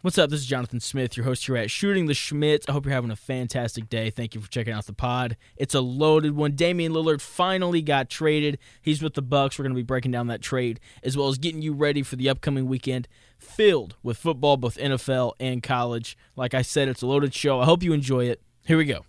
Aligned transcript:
What's 0.00 0.16
up? 0.16 0.30
This 0.30 0.38
is 0.38 0.46
Jonathan 0.46 0.78
Smith, 0.78 1.16
your 1.16 1.24
host 1.24 1.44
here 1.44 1.56
at 1.56 1.72
Shooting 1.72 2.06
the 2.06 2.12
Shmitt. 2.12 2.66
I 2.68 2.72
hope 2.72 2.84
you're 2.84 2.94
having 2.94 3.10
a 3.10 3.16
fantastic 3.16 3.88
day. 3.88 4.10
Thank 4.10 4.32
you 4.32 4.40
for 4.40 4.48
checking 4.48 4.72
out 4.72 4.86
the 4.86 4.92
pod. 4.92 5.36
It's 5.56 5.74
a 5.74 5.80
loaded 5.80 6.36
one. 6.36 6.52
Damian 6.52 6.92
Lillard 6.92 7.20
finally 7.20 7.82
got 7.82 8.08
traded. 8.08 8.60
He's 8.80 9.02
with 9.02 9.14
the 9.14 9.22
Bucks. 9.22 9.58
We're 9.58 9.64
going 9.64 9.72
to 9.72 9.76
be 9.76 9.82
breaking 9.82 10.12
down 10.12 10.28
that 10.28 10.40
trade 10.40 10.78
as 11.02 11.16
well 11.16 11.26
as 11.26 11.36
getting 11.36 11.62
you 11.62 11.72
ready 11.72 12.04
for 12.04 12.14
the 12.14 12.28
upcoming 12.28 12.68
weekend 12.68 13.08
filled 13.38 13.96
with 14.04 14.18
football, 14.18 14.56
both 14.56 14.76
NFL 14.76 15.32
and 15.40 15.64
college. 15.64 16.16
Like 16.36 16.54
I 16.54 16.62
said, 16.62 16.86
it's 16.86 17.02
a 17.02 17.06
loaded 17.08 17.34
show. 17.34 17.58
I 17.58 17.64
hope 17.64 17.82
you 17.82 17.92
enjoy 17.92 18.26
it. 18.26 18.40
Here 18.66 18.78
we 18.78 18.84
go. 18.84 19.04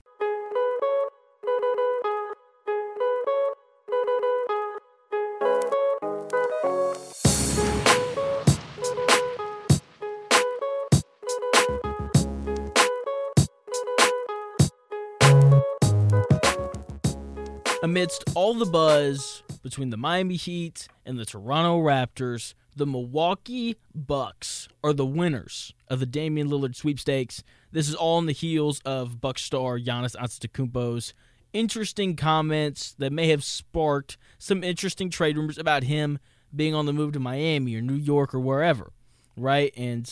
Amidst 17.89 18.23
all 18.35 18.53
the 18.53 18.67
buzz 18.67 19.41
between 19.63 19.89
the 19.89 19.97
Miami 19.97 20.35
Heat 20.35 20.87
and 21.07 21.17
the 21.17 21.25
Toronto 21.25 21.79
Raptors, 21.81 22.53
the 22.75 22.85
Milwaukee 22.85 23.77
Bucks 23.95 24.67
are 24.83 24.93
the 24.93 25.07
winners 25.07 25.73
of 25.87 25.99
the 25.99 26.05
Damian 26.05 26.47
Lillard 26.47 26.75
sweepstakes. 26.75 27.43
This 27.71 27.89
is 27.89 27.95
all 27.95 28.17
on 28.17 28.27
the 28.27 28.31
heels 28.31 28.79
of 28.85 29.19
Buck 29.19 29.39
star 29.39 29.79
Giannis 29.79 30.15
Antetokounmpo's 30.15 31.15
interesting 31.51 32.15
comments 32.15 32.93
that 32.99 33.11
may 33.11 33.29
have 33.29 33.43
sparked 33.43 34.19
some 34.37 34.63
interesting 34.63 35.09
trade 35.09 35.35
rumors 35.35 35.57
about 35.57 35.81
him 35.81 36.19
being 36.55 36.75
on 36.75 36.85
the 36.85 36.93
move 36.93 37.13
to 37.13 37.19
Miami 37.19 37.75
or 37.75 37.81
New 37.81 37.95
York 37.95 38.35
or 38.35 38.39
wherever, 38.39 38.93
right? 39.35 39.73
And 39.75 40.07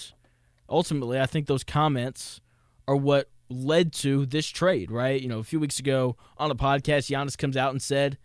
ultimately, 0.67 1.21
I 1.21 1.27
think 1.27 1.45
those 1.45 1.63
comments 1.63 2.41
are 2.87 2.95
what 2.95 3.29
led 3.49 3.93
to 3.93 4.25
this 4.25 4.47
trade, 4.47 4.91
right? 4.91 5.21
You 5.21 5.27
know, 5.27 5.39
a 5.39 5.43
few 5.43 5.59
weeks 5.59 5.79
ago 5.79 6.15
on 6.37 6.51
a 6.51 6.55
podcast, 6.55 7.09
Giannis 7.09 7.37
comes 7.37 7.57
out 7.57 7.71
and 7.71 7.81
said, 7.81 8.17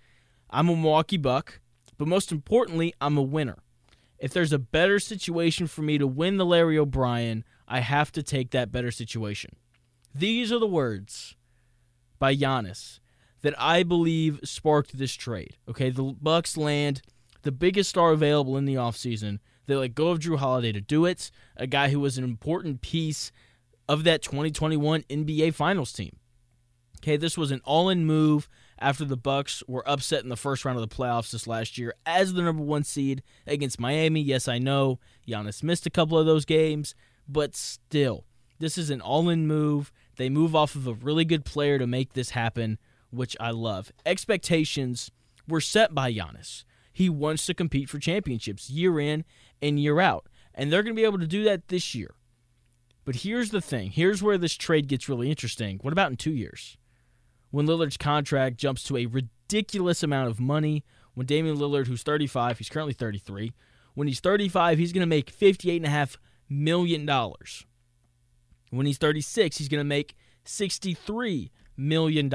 I'm 0.51 0.69
a 0.69 0.77
Milwaukee 0.77 1.17
Buck, 1.17 1.61
but 1.99 2.09
most 2.09 2.33
importantly, 2.33 2.93
I'm 3.01 3.17
a 3.17 3.23
winner. 3.23 3.59
If 4.19 4.33
there's 4.33 4.53
a 4.53 4.59
better 4.59 4.99
situation 4.99 5.67
for 5.67 5.83
me 5.83 5.99
to 5.99 6.07
win 6.07 6.37
the 6.37 6.47
Larry 6.47 6.79
O'Brien, 6.79 7.45
I 7.67 7.81
have 7.81 8.13
to 8.13 8.23
take 8.23 8.51
that 8.51 8.71
better 8.71 8.91
situation. 8.91 9.57
These 10.15 10.53
are 10.53 10.59
the 10.59 10.67
words 10.67 11.37
by 12.19 12.37
Giannis 12.37 13.01
that 13.41 13.55
I 13.59 13.83
believe 13.83 14.41
sparked 14.45 14.97
this 14.97 15.15
trade. 15.15 15.57
Okay, 15.69 15.91
the 15.91 16.15
Bucks 16.21 16.57
land 16.57 17.03
the 17.43 17.53
biggest 17.53 17.91
star 17.91 18.13
available 18.13 18.57
in 18.57 18.65
the 18.65 18.75
offseason. 18.75 19.41
They 19.67 19.75
let 19.75 19.95
go 19.95 20.09
of 20.09 20.21
Jrue 20.21 20.39
Holiday 20.39 20.73
to 20.73 20.81
do 20.81 21.05
it, 21.05 21.31
a 21.57 21.67
guy 21.67 21.91
who 21.91 22.01
was 22.01 22.19
an 22.19 22.25
important 22.25 22.81
piece 22.81 23.31
of 23.93 24.05
that 24.05 24.23
2021 24.23 25.03
NBA 25.03 25.53
Finals 25.53 25.93
team. 25.93 26.17
Okay, 27.01 27.19
this 27.19 27.37
was 27.37 27.51
an 27.51 27.61
all-in 27.63 28.07
move 28.07 28.49
after 28.79 29.05
the 29.05 29.19
Bucks 29.19 29.63
were 29.69 29.87
upset 29.87 30.23
in 30.23 30.31
the 30.31 30.37
first 30.37 30.65
round 30.65 30.79
of 30.79 30.89
the 30.89 30.97
playoffs 30.97 31.31
this 31.31 31.47
last 31.47 31.77
year 31.77 31.93
as 32.07 32.33
the 32.33 32.41
number 32.41 32.63
1 32.63 32.85
seed 32.85 33.23
against 33.47 33.79
Miami. 33.79 34.23
Yes, 34.23 34.49
I 34.49 34.59
know 34.59 34.99
Giannis 35.29 35.63
missed 35.63 35.85
a 35.85 35.91
couple 35.91 36.19
of 36.19 36.25
those 36.25 36.47
games, 36.47 36.95
but 37.29 37.55
still, 37.55 38.25
this 38.61 38.79
is 38.79 38.89
an 38.89 39.03
all-in 39.03 39.47
move. 39.47 39.93
They 40.17 40.31
move 40.31 40.57
off 40.57 40.75
of 40.75 40.87
a 40.87 40.95
really 40.95 41.27
good 41.27 41.45
player 41.45 41.79
to 41.79 41.87
make 41.87 42.15
this 42.15 42.31
happen, 42.31 42.79
which 43.11 43.37
I 43.39 43.51
love. 43.51 43.93
Expectations 44.07 45.11
were 45.47 45.61
set 45.61 45.95
by 45.95 46.11
Giannis. 46.11 46.65
He 46.95 47.11
wants 47.11 47.45
to 47.45 47.53
compete 47.53 47.91
for 47.91 47.99
championships 47.99 48.71
year 48.71 48.99
in 48.99 49.27
and 49.61 49.79
year 49.79 50.01
out, 50.01 50.31
and 50.55 50.73
they're 50.73 50.83
going 50.83 50.97
to 50.97 51.01
be 51.01 51.05
able 51.05 51.19
to 51.19 51.27
do 51.27 51.45
that 51.45 51.69
this 51.69 51.95
year. 51.95 52.15
But 53.05 53.17
here's 53.17 53.51
the 53.51 53.61
thing. 53.61 53.91
Here's 53.91 54.23
where 54.23 54.39
this 54.39 54.55
trade 54.55 54.87
gets 54.87 55.09
really 55.09 55.29
interesting. 55.29 55.79
What 55.83 55.93
about 55.93 56.11
in 56.11 56.17
two 56.17 56.33
years? 56.33 56.77
When 57.51 57.67
Lillard's 57.67 57.97
contract 57.97 58.57
jumps 58.57 58.85
to 58.85 58.97
a 58.97 59.07
ridiculous 59.07 60.03
amount 60.03 60.31
of 60.31 60.41
money, 60.41 60.85
when 61.15 61.27
Damian 61.27 61.57
Lillard, 61.57 61.87
who's 61.87 62.03
35, 62.03 62.59
he's 62.59 62.69
currently 62.69 62.95
33, 62.95 63.53
when 63.95 64.09
he's 64.09 64.21
35, 64.21 64.79
he's 64.79 64.93
going 64.93 65.03
to 65.03 65.07
make 65.07 65.37
$58.5 65.37 66.17
million. 66.49 67.07
When 68.71 68.87
he's 68.87 68.99
36, 68.99 69.59
he's 69.59 69.69
going 69.69 69.81
to 69.81 69.85
make 69.85 70.17
$63 70.47 71.51
million. 71.77 72.33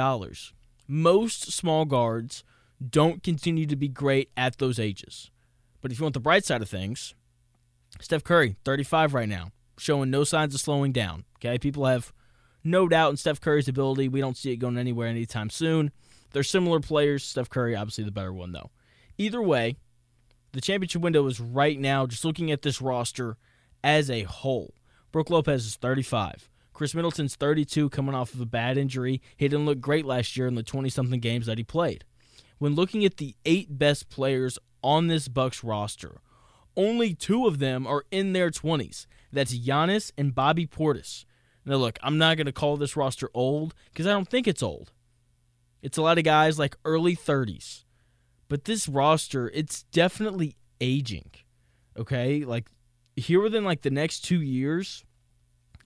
Most 0.87 1.51
small 1.51 1.85
guards 1.85 2.43
don't 2.87 3.23
continue 3.23 3.65
to 3.65 3.75
be 3.75 3.87
great 3.87 4.29
at 4.37 4.59
those 4.59 4.79
ages. 4.79 5.31
But 5.81 5.91
if 5.91 5.99
you 5.99 6.03
want 6.03 6.13
the 6.13 6.19
bright 6.19 6.45
side 6.45 6.61
of 6.61 6.69
things, 6.69 7.15
Steph 7.99 8.23
Curry, 8.23 8.57
35 8.63 9.13
right 9.13 9.29
now 9.29 9.51
showing 9.77 10.09
no 10.09 10.23
signs 10.23 10.55
of 10.55 10.61
slowing 10.61 10.91
down. 10.91 11.23
Okay, 11.37 11.57
people 11.57 11.85
have 11.85 12.13
no 12.63 12.87
doubt 12.87 13.11
in 13.11 13.17
Steph 13.17 13.41
Curry's 13.41 13.67
ability. 13.67 14.07
We 14.07 14.21
don't 14.21 14.37
see 14.37 14.51
it 14.51 14.57
going 14.57 14.77
anywhere 14.77 15.07
anytime 15.07 15.49
soon. 15.49 15.91
They're 16.31 16.43
similar 16.43 16.79
players. 16.79 17.23
Steph 17.23 17.49
Curry, 17.49 17.75
obviously 17.75 18.03
the 18.03 18.11
better 18.11 18.33
one, 18.33 18.51
though. 18.51 18.71
Either 19.17 19.41
way, 19.41 19.77
the 20.51 20.61
championship 20.61 21.01
window 21.01 21.25
is 21.27 21.39
right 21.39 21.79
now. 21.79 22.05
Just 22.05 22.25
looking 22.25 22.51
at 22.51 22.61
this 22.61 22.81
roster 22.81 23.37
as 23.83 24.09
a 24.09 24.23
whole, 24.23 24.73
Brook 25.11 25.29
Lopez 25.29 25.65
is 25.65 25.75
35. 25.75 26.49
Khris 26.73 26.93
Middleton's 26.93 27.35
32, 27.35 27.89
coming 27.89 28.13
off 28.13 28.33
of 28.33 28.41
a 28.41 28.45
bad 28.45 28.77
injury. 28.77 29.21
He 29.35 29.47
didn't 29.47 29.65
look 29.65 29.79
great 29.79 30.05
last 30.05 30.37
year 30.37 30.45
in 30.45 30.55
the 30.55 30.63
20-something 30.63 31.19
games 31.19 31.47
that 31.47 31.57
he 31.57 31.63
played. 31.63 32.03
When 32.59 32.75
looking 32.75 33.03
at 33.03 33.17
the 33.17 33.35
eight 33.45 33.79
best 33.79 34.09
players 34.09 34.59
on 34.83 35.07
this 35.07 35.27
Bucks 35.27 35.63
roster, 35.63 36.21
only 36.75 37.15
two 37.15 37.47
of 37.47 37.57
them 37.57 37.87
are 37.87 38.05
in 38.11 38.33
their 38.33 38.51
20s. 38.51 39.07
That's 39.31 39.57
Giannis 39.57 40.11
and 40.17 40.33
Bobby 40.33 40.65
Portis. 40.65 41.25
Now, 41.65 41.75
look, 41.75 41.99
I'm 42.01 42.17
not 42.17 42.37
going 42.37 42.45
to 42.45 42.53
call 42.53 42.77
this 42.77 42.95
roster 42.95 43.29
old 43.33 43.73
because 43.91 44.07
I 44.07 44.11
don't 44.11 44.29
think 44.29 44.47
it's 44.47 44.63
old. 44.63 44.93
It's 45.81 45.97
a 45.97 46.01
lot 46.01 46.17
of 46.17 46.23
guys 46.23 46.57
like 46.57 46.77
early 46.85 47.15
30s. 47.15 47.83
But 48.47 48.65
this 48.65 48.87
roster, 48.87 49.49
it's 49.53 49.83
definitely 49.83 50.55
aging. 50.79 51.31
Okay? 51.97 52.45
Like, 52.45 52.69
here 53.15 53.41
within 53.41 53.65
like 53.65 53.81
the 53.81 53.91
next 53.91 54.21
two 54.21 54.41
years, 54.41 55.03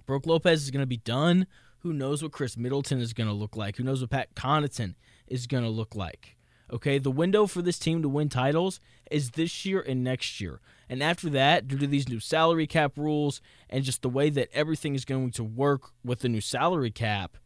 Brook 0.06 0.28
Lopez 0.28 0.62
is 0.62 0.72
going 0.72 0.84
to 0.84 0.88
be 0.88 0.97
done. 0.97 1.47
Who 1.80 1.94
knows 1.94 2.22
what 2.22 2.31
Khris 2.31 2.57
Middleton 2.57 3.00
is 3.00 3.13
going 3.13 3.28
to 3.28 3.34
look 3.34 3.56
like? 3.56 3.78
Who 3.78 3.84
knows 3.84 4.01
what 4.01 4.12
Pat 4.12 4.35
Connaughton 4.35 4.94
is 5.28 5.47
going 5.47 5.63
to 5.63 5.69
look 5.69 5.96
like? 5.96 6.38
Okay, 6.72 7.00
the 7.00 7.12
window 7.12 7.47
for 7.47 7.62
this 7.62 7.80
team 7.80 8.01
to 8.01 8.09
win 8.09 8.30
titles 8.30 8.80
is 9.09 9.31
this 9.31 9.66
year 9.66 9.81
and 9.81 10.03
next 10.03 10.40
year. 10.40 10.62
And 10.91 11.02
after 11.02 11.29
that, 11.29 11.69
due 11.69 11.78
to 11.78 11.88
these 11.88 12.09
new 12.09 12.19
salary 12.19 12.68
cap 12.68 12.97
rules 12.97 13.41
and 13.69 13.85
just 13.85 14.02
the 14.02 14.09
way 14.09 14.29
that 14.29 14.50
everything 14.53 14.94
is 14.94 15.06
going 15.06 15.31
to 15.31 15.44
work 15.44 15.91
with 16.03 16.19
the 16.19 16.28
new 16.28 16.41
salary 16.41 16.91
cap, 16.91 17.38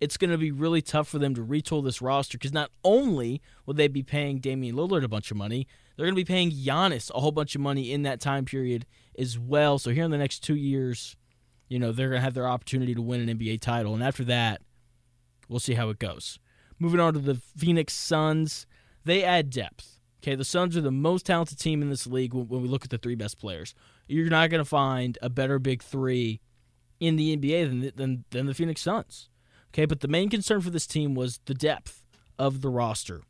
it's 0.00 0.16
going 0.16 0.30
to 0.30 0.38
be 0.38 0.50
really 0.50 0.80
tough 0.80 1.06
for 1.06 1.18
them 1.18 1.34
to 1.34 1.44
retool 1.44 1.84
this 1.84 2.00
roster 2.00 2.38
because 2.38 2.54
not 2.54 2.70
only 2.82 3.42
will 3.66 3.74
they 3.74 3.88
be 3.88 4.02
paying 4.02 4.38
Damian 4.38 4.74
Lillard 4.74 5.04
a 5.04 5.08
bunch 5.08 5.30
of 5.30 5.36
money, 5.36 5.66
they're 5.94 6.06
going 6.06 6.14
to 6.14 6.18
be 6.18 6.24
paying 6.24 6.50
Giannis 6.50 7.10
a 7.14 7.20
whole 7.20 7.30
bunch 7.30 7.54
of 7.54 7.60
money 7.60 7.92
in 7.92 8.04
that 8.04 8.20
time 8.20 8.46
period 8.46 8.86
as 9.18 9.38
well. 9.38 9.78
So 9.78 9.90
here 9.90 10.04
in 10.04 10.10
the 10.10 10.16
next 10.16 10.38
two 10.38 10.56
years, 10.56 11.14
you 11.68 11.78
know, 11.78 11.92
they're 11.92 12.08
going 12.08 12.20
to 12.20 12.24
have 12.24 12.32
their 12.32 12.48
opportunity 12.48 12.94
to 12.94 13.02
win 13.02 13.28
an 13.28 13.38
NBA 13.38 13.60
title. 13.60 13.92
And 13.92 14.02
after 14.02 14.24
that, 14.24 14.62
we'll 15.46 15.60
see 15.60 15.74
how 15.74 15.90
it 15.90 15.98
goes. 15.98 16.38
Moving 16.78 17.00
on 17.00 17.12
to 17.12 17.18
the 17.18 17.34
Phoenix 17.34 17.92
Suns. 17.92 18.66
They 19.04 19.22
add 19.22 19.50
depth. 19.50 19.93
Okay, 20.24 20.36
the 20.36 20.44
Suns 20.44 20.74
are 20.74 20.80
the 20.80 20.90
most 20.90 21.26
talented 21.26 21.58
team 21.58 21.82
in 21.82 21.90
this 21.90 22.06
league 22.06 22.32
when, 22.32 22.48
we 22.48 22.66
look 22.66 22.82
at 22.82 22.88
the 22.88 22.96
three 22.96 23.14
best 23.14 23.38
players. 23.38 23.74
You're 24.08 24.30
not 24.30 24.48
going 24.48 24.62
to 24.62 24.64
find 24.64 25.18
a 25.20 25.28
better 25.28 25.58
big 25.58 25.82
three 25.82 26.40
in 26.98 27.16
the 27.16 27.36
NBA 27.36 27.68
than, 27.68 27.92
than, 27.94 28.24
than 28.30 28.46
the 28.46 28.54
Phoenix 28.54 28.80
Suns. 28.80 29.28
Okay, 29.68 29.84
but 29.84 30.00
the 30.00 30.08
main 30.08 30.30
concern 30.30 30.62
for 30.62 30.70
this 30.70 30.86
team 30.86 31.14
was 31.14 31.40
the 31.44 31.52
depth 31.52 32.06
of 32.38 32.62
the 32.62 32.70
roster. 32.70 33.20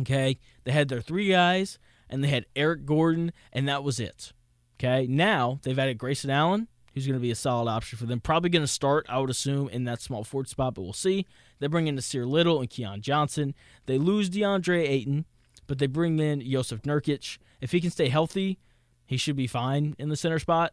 Okay, 0.00 0.40
they 0.64 0.72
had 0.72 0.88
their 0.88 1.00
three 1.00 1.28
guys, 1.28 1.78
and 2.10 2.24
they 2.24 2.28
had 2.28 2.46
Eric 2.56 2.86
Gordon, 2.86 3.30
and 3.52 3.68
that 3.68 3.84
was 3.84 4.00
it. 4.00 4.32
Okay, 4.80 5.06
now 5.06 5.60
they've 5.62 5.78
added 5.78 5.96
Grayson 5.96 6.30
Allen, 6.30 6.66
who's 6.92 7.06
going 7.06 7.14
to 7.14 7.22
be 7.22 7.30
a 7.30 7.36
solid 7.36 7.70
option 7.70 7.98
for 7.98 8.06
them. 8.06 8.18
Probably 8.18 8.50
going 8.50 8.64
to 8.64 8.66
start, 8.66 9.06
I 9.08 9.20
would 9.20 9.30
assume, 9.30 9.68
in 9.68 9.84
that 9.84 10.02
small 10.02 10.24
forward 10.24 10.48
spot, 10.48 10.74
but 10.74 10.82
we'll 10.82 10.92
see. 10.92 11.24
They 11.60 11.68
bring 11.68 11.86
in 11.86 11.94
Nassir 11.94 12.26
Little 12.26 12.58
and 12.58 12.68
Keon 12.68 13.00
Johnson. 13.00 13.54
They 13.86 13.96
lose 13.96 14.28
DeAndre 14.28 14.88
Ayton, 14.88 15.24
but 15.66 15.78
they 15.78 15.86
bring 15.86 16.18
in 16.18 16.40
Jusuf 16.40 16.82
Nurkic. 16.82 17.38
If 17.60 17.72
he 17.72 17.80
can 17.80 17.90
stay 17.90 18.08
healthy, 18.08 18.58
he 19.04 19.16
should 19.16 19.36
be 19.36 19.46
fine 19.46 19.94
in 19.98 20.08
the 20.08 20.16
center 20.16 20.38
spot. 20.38 20.72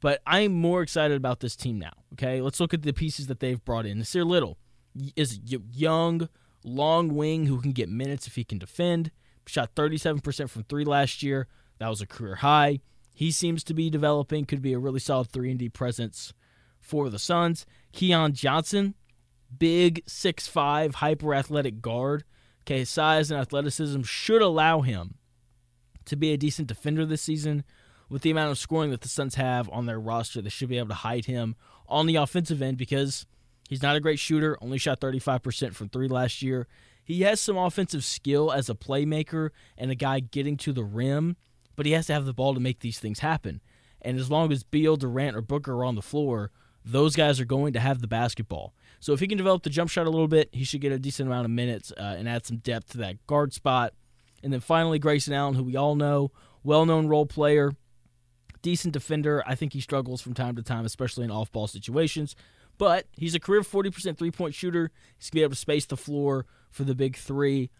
But 0.00 0.20
I'm 0.26 0.52
more 0.52 0.82
excited 0.82 1.16
about 1.16 1.40
this 1.40 1.56
team 1.56 1.78
now. 1.78 1.92
Okay, 2.14 2.40
let's 2.40 2.60
look 2.60 2.72
at 2.72 2.82
the 2.82 2.92
pieces 2.92 3.26
that 3.26 3.40
they've 3.40 3.64
brought 3.64 3.86
in. 3.86 3.98
Nassir 3.98 4.24
Little 4.24 4.58
is 5.16 5.40
young, 5.44 6.28
long 6.64 7.14
wing 7.14 7.46
who 7.46 7.60
can 7.60 7.72
get 7.72 7.88
minutes 7.88 8.26
if 8.26 8.36
he 8.36 8.44
can 8.44 8.58
defend. 8.58 9.10
Shot 9.46 9.74
37% 9.74 10.50
from 10.50 10.64
three 10.64 10.84
last 10.84 11.22
year. 11.22 11.48
That 11.78 11.88
was 11.88 12.00
a 12.00 12.06
career 12.06 12.36
high. 12.36 12.80
He 13.12 13.30
seems 13.30 13.64
to 13.64 13.74
be 13.74 13.90
developing, 13.90 14.44
could 14.44 14.62
be 14.62 14.72
a 14.72 14.78
really 14.78 15.00
solid 15.00 15.28
3 15.30 15.50
and 15.50 15.58
D 15.58 15.68
presence 15.68 16.32
for 16.78 17.10
the 17.10 17.18
Suns. 17.18 17.66
Keon 17.92 18.32
Johnson 18.34 18.94
big, 19.56 20.02
six-five, 20.06 20.96
hyper 20.96 21.34
athletic 21.34 21.80
guard. 21.80 22.24
Okay, 22.68 22.80
his 22.80 22.90
size 22.90 23.30
and 23.30 23.40
athleticism 23.40 24.02
should 24.02 24.42
allow 24.42 24.82
him 24.82 25.14
to 26.04 26.16
be 26.16 26.34
a 26.34 26.36
decent 26.36 26.68
defender 26.68 27.06
this 27.06 27.22
season. 27.22 27.64
with 28.10 28.20
the 28.20 28.30
amount 28.30 28.50
of 28.50 28.58
scoring 28.58 28.90
that 28.90 29.00
the 29.00 29.08
Suns 29.08 29.36
have 29.36 29.70
on 29.70 29.86
their 29.86 29.98
roster, 29.98 30.42
they 30.42 30.50
should 30.50 30.68
be 30.68 30.76
able 30.76 30.88
to 30.88 30.94
hide 30.94 31.24
him 31.24 31.56
on 31.88 32.04
the 32.04 32.16
offensive 32.16 32.60
end 32.60 32.76
because 32.76 33.24
he's 33.70 33.82
not 33.82 33.96
a 33.96 34.00
great 34.00 34.18
shooter, 34.18 34.58
only 34.60 34.76
shot 34.76 35.00
35% 35.00 35.74
from 35.74 35.88
three 35.88 36.08
last 36.08 36.42
year. 36.42 36.66
He 37.02 37.22
has 37.22 37.40
some 37.40 37.56
offensive 37.56 38.04
skill 38.04 38.52
as 38.52 38.68
a 38.68 38.74
playmaker 38.74 39.48
and 39.78 39.90
a 39.90 39.94
guy 39.94 40.20
getting 40.20 40.58
to 40.58 40.74
the 40.74 40.84
rim, 40.84 41.36
but 41.74 41.86
he 41.86 41.92
has 41.92 42.08
to 42.08 42.12
have 42.12 42.26
the 42.26 42.34
ball 42.34 42.52
to 42.52 42.60
make 42.60 42.80
these 42.80 42.98
things 42.98 43.20
happen. 43.20 43.62
And 44.02 44.18
as 44.18 44.30
long 44.30 44.52
as 44.52 44.62
Beal, 44.62 44.96
Durant, 44.96 45.36
or 45.36 45.40
Booker 45.40 45.72
are 45.72 45.84
on 45.86 45.94
the 45.94 46.02
floor, 46.02 46.50
those 46.84 47.16
guys 47.16 47.40
are 47.40 47.46
going 47.46 47.72
to 47.72 47.80
have 47.80 48.02
the 48.02 48.06
basketball. 48.06 48.74
So 49.00 49.12
if 49.12 49.20
he 49.20 49.28
can 49.28 49.38
develop 49.38 49.62
the 49.62 49.70
jump 49.70 49.90
shot 49.90 50.06
a 50.06 50.10
little 50.10 50.28
bit, 50.28 50.48
he 50.52 50.64
should 50.64 50.80
get 50.80 50.92
a 50.92 50.98
decent 50.98 51.28
amount 51.28 51.44
of 51.44 51.50
minutes 51.50 51.92
uh, 51.92 52.16
and 52.18 52.28
add 52.28 52.46
some 52.46 52.58
depth 52.58 52.92
to 52.92 52.98
that 52.98 53.24
guard 53.26 53.52
spot. 53.52 53.94
And 54.42 54.52
then 54.52 54.60
finally, 54.60 54.98
Grayson 54.98 55.32
Allen, 55.32 55.54
who 55.54 55.62
we 55.62 55.76
all 55.76 55.94
know, 55.94 56.32
well 56.64 56.84
known 56.84 57.06
role 57.06 57.26
player, 57.26 57.72
decent 58.62 58.92
defender. 58.92 59.42
I 59.46 59.54
think 59.54 59.72
he 59.72 59.80
struggles 59.80 60.20
from 60.20 60.34
time 60.34 60.56
to 60.56 60.62
time, 60.62 60.84
especially 60.84 61.24
in 61.24 61.30
off 61.30 61.52
ball 61.52 61.66
situations. 61.66 62.34
But 62.76 63.06
he's 63.12 63.34
a 63.34 63.40
career 63.40 63.62
40% 63.62 64.16
three 64.16 64.30
point 64.30 64.54
shooter. 64.54 64.90
He's 65.18 65.30
going 65.30 65.30
to 65.30 65.34
be 65.34 65.42
able 65.42 65.50
to 65.50 65.56
space 65.56 65.86
the 65.86 65.96
floor 65.96 66.46
for 66.70 66.84
the 66.84 66.94
big 66.94 67.16
three. 67.16 67.70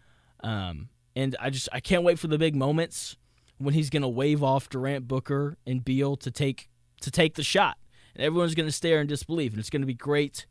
Um, 0.41 0.89
and 1.15 1.35
I 1.39 1.49
just 1.49 1.69
I 1.71 1.79
can't 1.79 2.03
wait 2.03 2.19
for 2.19 2.27
the 2.27 2.37
big 2.37 2.55
moments 2.55 3.17
when 3.57 3.73
he's 3.73 3.89
going 3.89 4.01
to 4.01 4.07
wave 4.07 4.43
off 4.43 4.69
Durant, 4.69 5.07
Booker, 5.07 5.57
and 5.65 5.83
Beal 5.83 6.15
to 6.17 6.31
take 6.31 6.69
to 7.01 7.11
take 7.11 7.35
the 7.35 7.43
shot. 7.43 7.77
And 8.15 8.23
everyone's 8.23 8.55
going 8.55 8.67
to 8.67 8.73
stare 8.73 8.99
in 8.99 9.07
disbelief, 9.07 9.51
and 9.51 9.59
it's 9.59 9.69
going 9.69 9.81
to 9.81 9.87
be 9.87 9.93
great. 9.93 10.45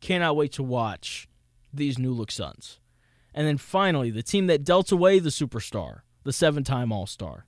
Cannot 0.00 0.36
wait 0.36 0.52
to 0.52 0.62
watch 0.62 1.28
these 1.72 1.98
new 1.98 2.12
look 2.12 2.30
Suns. 2.30 2.78
And 3.32 3.46
then 3.46 3.58
finally, 3.58 4.10
the 4.10 4.22
team 4.22 4.46
that 4.46 4.64
dealt 4.64 4.92
away 4.92 5.18
the 5.18 5.30
superstar, 5.30 6.00
the 6.22 6.32
seven 6.32 6.62
time 6.62 6.92
All 6.92 7.06
Star, 7.06 7.46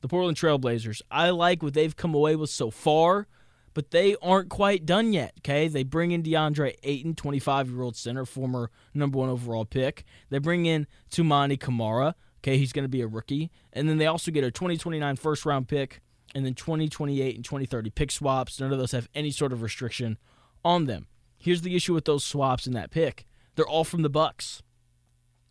the 0.00 0.08
Portland 0.08 0.36
Trailblazers. 0.36 1.02
I 1.10 1.30
like 1.30 1.62
what 1.62 1.74
they've 1.74 1.96
come 1.96 2.14
away 2.14 2.36
with 2.36 2.50
so 2.50 2.70
far, 2.70 3.26
but 3.72 3.90
they 3.90 4.16
aren't 4.22 4.50
quite 4.50 4.86
done 4.86 5.12
yet. 5.12 5.32
Okay, 5.38 5.66
they 5.66 5.82
bring 5.82 6.12
in 6.12 6.22
DeAndre 6.22 6.74
Ayton, 6.82 7.14
25 7.14 7.70
year 7.70 7.82
old 7.82 7.96
center, 7.96 8.24
former 8.24 8.70
number 8.92 9.18
one 9.18 9.28
overall 9.28 9.64
pick. 9.64 10.04
They 10.30 10.38
bring 10.38 10.66
in 10.66 10.86
Toumani 11.10 11.58
Camara, 11.58 12.14
Okay, 12.44 12.58
he's 12.58 12.74
going 12.74 12.84
to 12.84 12.90
be 12.90 13.00
a 13.00 13.06
rookie, 13.06 13.50
and 13.72 13.88
then 13.88 13.96
they 13.96 14.04
also 14.04 14.30
get 14.30 14.44
a 14.44 14.50
2029 14.50 15.16
first 15.16 15.46
round 15.46 15.66
pick, 15.66 16.02
and 16.34 16.44
then 16.44 16.52
2028 16.52 17.36
and 17.36 17.42
2030 17.42 17.88
pick 17.88 18.10
swaps. 18.10 18.60
None 18.60 18.70
of 18.70 18.78
those 18.78 18.92
have 18.92 19.08
any 19.14 19.30
sort 19.30 19.50
of 19.50 19.62
restriction 19.62 20.18
on 20.62 20.84
them. 20.84 21.06
Here's 21.44 21.60
the 21.60 21.76
issue 21.76 21.92
with 21.92 22.06
those 22.06 22.24
swaps 22.24 22.66
and 22.66 22.74
that 22.74 22.90
pick: 22.90 23.26
they're 23.54 23.66
all 23.66 23.84
from 23.84 24.00
the 24.00 24.08
Bucks. 24.08 24.62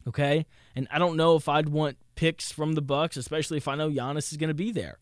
Okay, 0.08 0.48
and 0.76 0.88
I 0.90 0.98
don't 0.98 1.16
know 1.16 1.36
if 1.36 1.48
I'd 1.48 1.70
want 1.70 1.98
picks 2.16 2.52
from 2.52 2.74
the 2.74 2.82
Bucks, 2.82 3.16
especially 3.16 3.58
if 3.58 3.68
I 3.68 3.76
know 3.76 3.92
Giannis 3.92 4.32
is 4.32 4.38
going 4.38 4.48
to 4.48 4.56
be 4.56 4.72
there. 4.72 4.98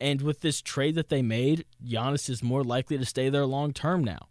And 0.00 0.20
with 0.20 0.40
this 0.40 0.60
trade 0.60 0.96
that 0.96 1.08
they 1.08 1.22
made, 1.22 1.64
Giannis 1.86 2.28
is 2.28 2.42
more 2.42 2.64
likely 2.64 2.98
to 2.98 3.06
stay 3.06 3.28
there 3.28 3.46
long 3.46 3.72
term 3.72 4.02
now. 4.02 4.26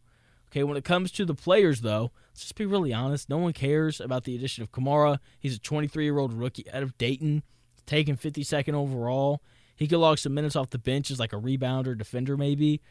Okay, 0.52 0.66
when 0.66 0.76
it 0.76 0.84
comes 0.84 1.10
to 1.14 1.24
the 1.24 1.34
players, 1.34 1.80
though, 1.80 2.12
let's 2.32 2.42
just 2.42 2.56
be 2.56 2.66
really 2.66 2.94
honest. 2.94 3.30
No 3.30 3.38
one 3.38 3.54
cares 3.54 4.02
about 4.02 4.26
the 4.26 4.36
addition 4.36 4.62
of 4.62 4.74
Camara. 4.74 5.22
He's 5.40 5.56
a 5.56 5.60
23 5.60 6.04
year 6.04 6.20
old 6.20 6.34
rookie 6.34 6.70
out 6.70 6.84
of 6.84 6.98
Dayton, 6.98 7.44
taken 7.86 8.18
52nd 8.18 8.74
overall. 8.74 9.42
He 9.78 9.88
could 9.88 10.00
log 10.00 10.18
some 10.18 10.34
minutes 10.34 10.58
off 10.58 10.70
the 10.70 10.78
bench 10.78 11.10
as 11.10 11.20
like 11.20 11.32
a 11.32 11.40
rebounder, 11.40 11.98
defender, 11.98 12.36
maybe. 12.36 12.82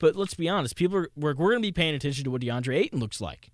But 0.00 0.16
let's 0.16 0.34
be 0.34 0.48
honest, 0.48 0.74
people 0.74 0.96
are 0.96 1.10
we're, 1.14 1.34
we're 1.34 1.50
going 1.50 1.62
to 1.62 1.68
be 1.68 1.72
paying 1.72 1.94
attention 1.94 2.24
to 2.24 2.30
what 2.32 2.42
DeAndre 2.42 2.76
Ayton 2.76 2.98
looks 2.98 3.20
like. 3.20 3.52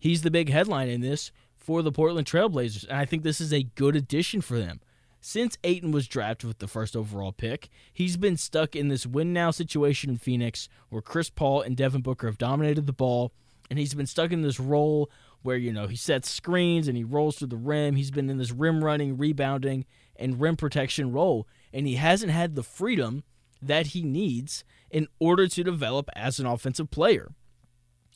He's 0.00 0.20
the 0.20 0.30
big 0.30 0.50
headline 0.50 0.88
in 0.88 1.00
this 1.00 1.32
for 1.56 1.80
the 1.80 1.92
Portland 1.92 2.26
Trailblazers, 2.26 2.86
and 2.86 2.98
I 2.98 3.06
think 3.06 3.22
this 3.22 3.40
is 3.40 3.54
a 3.54 3.62
good 3.62 3.96
addition 3.96 4.42
for 4.42 4.58
them. 4.58 4.80
Since 5.22 5.56
Ayton 5.64 5.92
was 5.92 6.06
drafted 6.06 6.48
with 6.48 6.58
the 6.58 6.68
first 6.68 6.94
overall 6.94 7.32
pick, 7.32 7.70
he's 7.90 8.18
been 8.18 8.36
stuck 8.36 8.76
in 8.76 8.88
this 8.88 9.06
win 9.06 9.32
now 9.32 9.50
situation 9.50 10.10
in 10.10 10.18
Phoenix 10.18 10.68
where 10.90 11.00
Chris 11.00 11.30
Paul 11.30 11.62
and 11.62 11.74
Devin 11.74 12.02
Booker 12.02 12.26
have 12.26 12.36
dominated 12.36 12.86
the 12.86 12.92
ball, 12.92 13.32
and 13.70 13.78
he's 13.78 13.94
been 13.94 14.06
stuck 14.06 14.32
in 14.32 14.42
this 14.42 14.60
role 14.60 15.10
where, 15.40 15.56
you 15.56 15.72
know, 15.72 15.86
he 15.86 15.96
sets 15.96 16.28
screens 16.28 16.88
and 16.88 16.96
he 16.96 17.04
rolls 17.04 17.36
through 17.36 17.48
the 17.48 17.56
rim. 17.56 17.96
He's 17.96 18.10
been 18.10 18.28
in 18.28 18.36
this 18.36 18.50
rim 18.50 18.84
running, 18.84 19.16
rebounding, 19.16 19.86
and 20.16 20.40
rim 20.40 20.56
protection 20.56 21.12
role, 21.12 21.46
and 21.72 21.86
he 21.86 21.94
hasn't 21.94 22.32
had 22.32 22.54
the 22.54 22.62
freedom 22.62 23.24
that 23.66 23.88
he 23.88 24.02
needs 24.02 24.64
in 24.90 25.08
order 25.18 25.48
to 25.48 25.64
develop 25.64 26.08
as 26.14 26.38
an 26.38 26.46
offensive 26.46 26.90
player. 26.90 27.32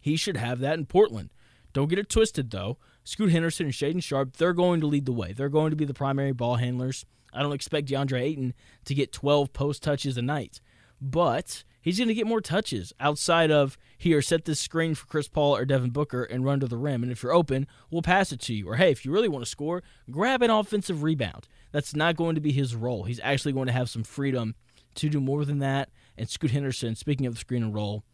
He 0.01 0.17
should 0.17 0.37
have 0.37 0.61
that 0.61 0.79
in 0.79 0.87
Portland. 0.87 1.31
Don't 1.73 1.89
get 1.89 1.99
it 1.99 2.09
twisted, 2.09 2.51
though. 2.51 2.79
Scoot 3.05 3.31
Henderson 3.31 3.67
and 3.67 3.75
Shaedon 3.75 4.03
Sharpe, 4.03 4.37
they're 4.37 4.53
going 4.53 4.81
to 4.81 4.87
lead 4.87 5.07
the 5.07 5.13
way. 5.13 5.33
They're 5.33 5.49
going 5.49 5.71
to 5.71 5.77
be 5.77 5.85
the 5.85 5.95
primary 5.95 6.33
ball 6.33 6.57
handlers. 6.57 7.05
I 7.33 7.43
don't 7.43 7.53
expect 7.53 7.89
DeAndre 7.89 8.21
Ayton 8.21 8.55
to 8.85 8.95
get 8.95 9.13
12 9.13 9.53
post 9.53 9.83
touches 9.83 10.17
a 10.17 10.23
night, 10.23 10.61
but 11.01 11.65
he's 11.81 11.99
going 11.99 12.09
to 12.09 12.15
get 12.15 12.27
more 12.27 12.41
touches 12.41 12.93
outside 13.01 13.51
of 13.51 13.77
here, 13.97 14.23
set 14.23 14.45
this 14.45 14.61
screen 14.61 14.95
for 14.95 15.07
Chris 15.07 15.29
Paul 15.29 15.57
or 15.57 15.65
Devin 15.65 15.91
Booker 15.91 16.25
and 16.25 16.45
run 16.45 16.61
to 16.61 16.67
the 16.67 16.77
rim. 16.77 17.03
And 17.03 17.13
if 17.13 17.23
you're 17.23 17.33
open, 17.33 17.67
we'll 17.91 18.03
pass 18.03 18.33
it 18.33 18.41
to 18.43 18.55
you. 18.55 18.69
Or 18.69 18.77
hey, 18.77 18.91
if 18.91 19.05
you 19.05 19.11
really 19.11 19.29
want 19.29 19.45
to 19.45 19.51
score, 19.51 19.83
grab 20.11 20.43
an 20.43 20.51
offensive 20.51 21.03
rebound. 21.03 21.49
That's 21.73 21.95
not 21.95 22.17
going 22.17 22.35
to 22.35 22.41
be 22.41 22.53
his 22.53 22.75
role. 22.75 23.05
He's 23.05 23.21
actually 23.23 23.53
going 23.53 23.67
to 23.67 23.73
have 23.73 23.91
some 23.91 24.05
freedom 24.05 24.55
to 24.99 25.09
do 25.09 25.21
more 25.21 25.45
than 25.45 25.59
that. 25.61 25.91
And 26.17 26.29
Scoot 26.29 26.51
Henderson, 26.51 26.95
speaking 26.95 27.27
of 27.27 27.35
the 27.35 27.41
screen 27.41 27.63
and 27.63 27.75
roll, 27.75 28.05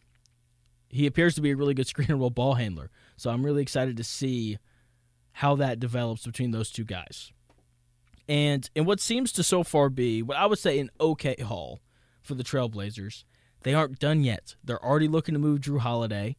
he 0.89 1.05
appears 1.05 1.35
to 1.35 1.41
be 1.41 1.51
a 1.51 1.55
really 1.55 1.73
good 1.73 1.87
screen 1.87 2.09
and 2.09 2.19
roll 2.19 2.29
ball 2.29 2.55
handler. 2.55 2.89
So 3.17 3.29
I'm 3.29 3.45
really 3.45 3.61
excited 3.61 3.97
to 3.97 4.03
see 4.03 4.57
how 5.33 5.55
that 5.55 5.79
develops 5.79 6.25
between 6.25 6.51
those 6.51 6.71
two 6.71 6.85
guys. 6.85 7.31
And 8.27 8.69
in 8.73 8.85
what 8.85 8.99
seems 8.99 9.31
to 9.33 9.43
so 9.43 9.63
far 9.63 9.89
be 9.89 10.23
what 10.23 10.37
I 10.37 10.45
would 10.45 10.59
say 10.59 10.79
an 10.79 10.89
okay 10.99 11.35
haul 11.41 11.81
for 12.23 12.33
the 12.33 12.43
Trailblazers, 12.43 13.23
they 13.63 13.73
aren't 13.73 13.99
done 13.99 14.23
yet. 14.23 14.55
They're 14.63 14.83
already 14.83 15.07
looking 15.07 15.33
to 15.33 15.39
move 15.39 15.59
Jrue 15.59 15.79
Holiday. 15.79 16.37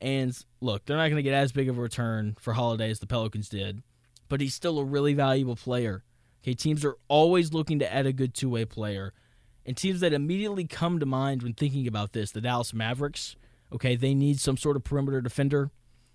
And 0.00 0.36
look, 0.60 0.84
they're 0.84 0.96
not 0.96 1.08
going 1.08 1.16
to 1.16 1.22
get 1.22 1.34
as 1.34 1.52
big 1.52 1.68
of 1.68 1.78
a 1.78 1.80
return 1.80 2.36
for 2.38 2.52
Holiday 2.52 2.90
as 2.90 3.00
the 3.00 3.06
Pelicans 3.06 3.48
did, 3.48 3.82
but 4.28 4.40
he's 4.40 4.54
still 4.54 4.78
a 4.78 4.84
really 4.84 5.14
valuable 5.14 5.56
player. 5.56 6.04
Okay, 6.42 6.54
teams 6.54 6.84
are 6.84 6.96
always 7.08 7.52
looking 7.52 7.78
to 7.80 7.92
add 7.92 8.06
a 8.06 8.12
good 8.12 8.34
two 8.34 8.50
way 8.50 8.64
player. 8.64 9.12
And 9.68 9.76
teams 9.76 10.00
that 10.00 10.14
immediately 10.14 10.66
come 10.66 10.98
to 10.98 11.04
mind 11.04 11.42
when 11.42 11.52
thinking 11.52 11.86
about 11.86 12.14
this, 12.14 12.30
the 12.30 12.40
Dallas 12.40 12.72
Mavericks, 12.72 13.36
okay, 13.70 13.96
they 13.96 14.14
need 14.14 14.40
some 14.40 14.56
sort 14.56 14.76
of 14.76 14.82
perimeter 14.82 15.20
defender. 15.20 15.70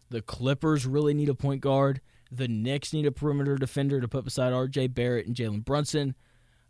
The 0.09 0.23
Clippers 0.23 0.87
really 0.87 1.13
need 1.13 1.29
a 1.29 1.35
point 1.35 1.61
guard. 1.61 2.01
The 2.31 2.47
Knicks 2.47 2.93
need 2.93 3.05
a 3.05 3.11
perimeter 3.11 3.55
defender 3.55 4.01
to 4.01 4.07
put 4.07 4.23
beside 4.23 4.53
R.J. 4.53 4.87
Barrett 4.87 5.27
and 5.27 5.35
Jalen 5.35 5.63
Brunson. 5.63 6.15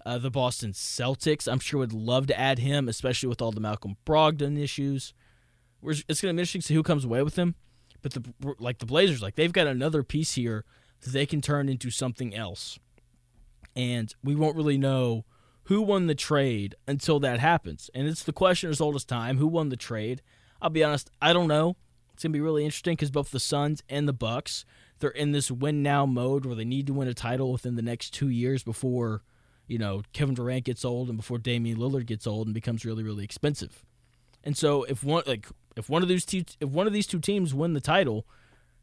Uh, 0.06 0.18
the 0.18 0.30
Boston 0.30 0.74
Celtics, 0.74 1.50
I'm 1.50 1.62
sure, 1.62 1.80
would 1.80 1.94
love 1.94 2.28
to 2.28 2.38
add 2.38 2.60
him, 2.60 2.90
especially 2.90 3.30
with 3.30 3.42
all 3.42 3.54
the 3.54 3.62
Malcolm 3.62 3.96
Brogdon 4.06 4.62
issues. 4.62 5.14
It's 5.82 6.20
going 6.20 6.34
to 6.34 6.38
be 6.38 6.42
interesting 6.42 6.60
to 6.60 6.68
see 6.68 6.74
who 6.74 6.84
comes 6.84 7.06
away 7.06 7.24
with 7.24 7.38
him. 7.38 7.56
But 8.02 8.12
the 8.12 8.24
like 8.60 8.80
the 8.80 8.86
Blazers, 8.86 9.22
like 9.22 9.36
they've 9.36 9.54
got 9.54 9.68
another 9.68 10.04
piece 10.04 10.34
here 10.34 10.66
that 11.00 11.12
they 11.12 11.26
can 11.26 11.40
turn 11.40 11.70
into 11.70 11.90
something 11.90 12.36
else, 12.36 12.78
and 13.74 14.14
we 14.22 14.36
won't 14.36 14.58
really 14.58 14.78
know 14.78 15.24
who 15.66 15.82
won 15.82 16.08
the 16.08 16.16
trade 16.16 16.76
until 16.88 17.20
that 17.22 17.40
happens. 17.40 17.90
And 17.94 18.08
it's 18.08 18.24
the 18.24 18.34
question 18.34 18.70
as 18.70 18.82
old 18.82 18.96
as 18.96 19.06
time: 19.06 19.38
who 19.38 19.48
won 19.48 19.70
the 19.70 19.78
trade? 19.78 20.22
I'll 20.62 20.70
be 20.70 20.84
honest, 20.84 21.10
I 21.22 21.34
don't 21.34 21.48
know. 21.48 21.76
It's 22.14 22.24
gonna 22.24 22.34
be 22.34 22.42
really 22.42 22.64
interesting 22.64 22.94
because 22.94 23.12
both 23.12 23.32
the 23.32 23.40
Suns 23.40 23.84
and 23.90 24.08
the 24.08 24.14
Bucks 24.14 24.66
they're 25.00 25.10
in 25.10 25.34
this 25.34 25.52
win 25.52 25.84
now 25.84 26.06
mode 26.06 26.46
where 26.46 26.56
they 26.56 26.64
need 26.64 26.88
to 26.88 26.94
win 26.94 27.10
a 27.10 27.14
title 27.14 27.52
within 27.52 27.76
the 27.76 27.82
next 27.82 28.12
two 28.12 28.30
years 28.30 28.64
before 28.64 29.22
you 29.68 29.78
know 29.78 30.04
Kevin 30.14 30.36
Durant 30.36 30.64
gets 30.64 30.86
old 30.86 31.10
and 31.10 31.18
before 31.18 31.38
Damian 31.38 31.78
Lillard 31.78 32.06
gets 32.06 32.26
old 32.26 32.48
and 32.48 32.54
becomes 32.54 32.86
really 32.86 33.04
really 33.04 33.24
expensive. 33.24 33.84
And 34.44 34.56
so 34.56 34.84
if 34.84 35.04
one 35.04 35.24
like 35.26 35.48
if 35.76 35.90
one 35.90 36.04
of 36.04 36.08
these 36.08 36.26
two 36.26 36.44
if 36.60 36.70
one 36.70 36.88
of 36.88 36.94
these 36.94 37.08
two 37.08 37.20
teams 37.20 37.54
win 37.54 37.74
the 37.74 37.82
title, 37.82 38.26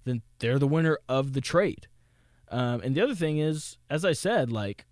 then 0.05 0.23
they're 0.41 0.59
the 0.59 0.67
winner 0.67 0.99
of 1.09 1.33
the 1.33 1.41
trade. 1.41 1.87
Um, 2.51 2.81
and 2.83 2.95
the 2.95 3.01
other 3.01 3.15
thing 3.15 3.39
is, 3.39 3.79
as 3.89 4.05
I 4.05 4.13
said, 4.13 4.51
like 4.51 4.85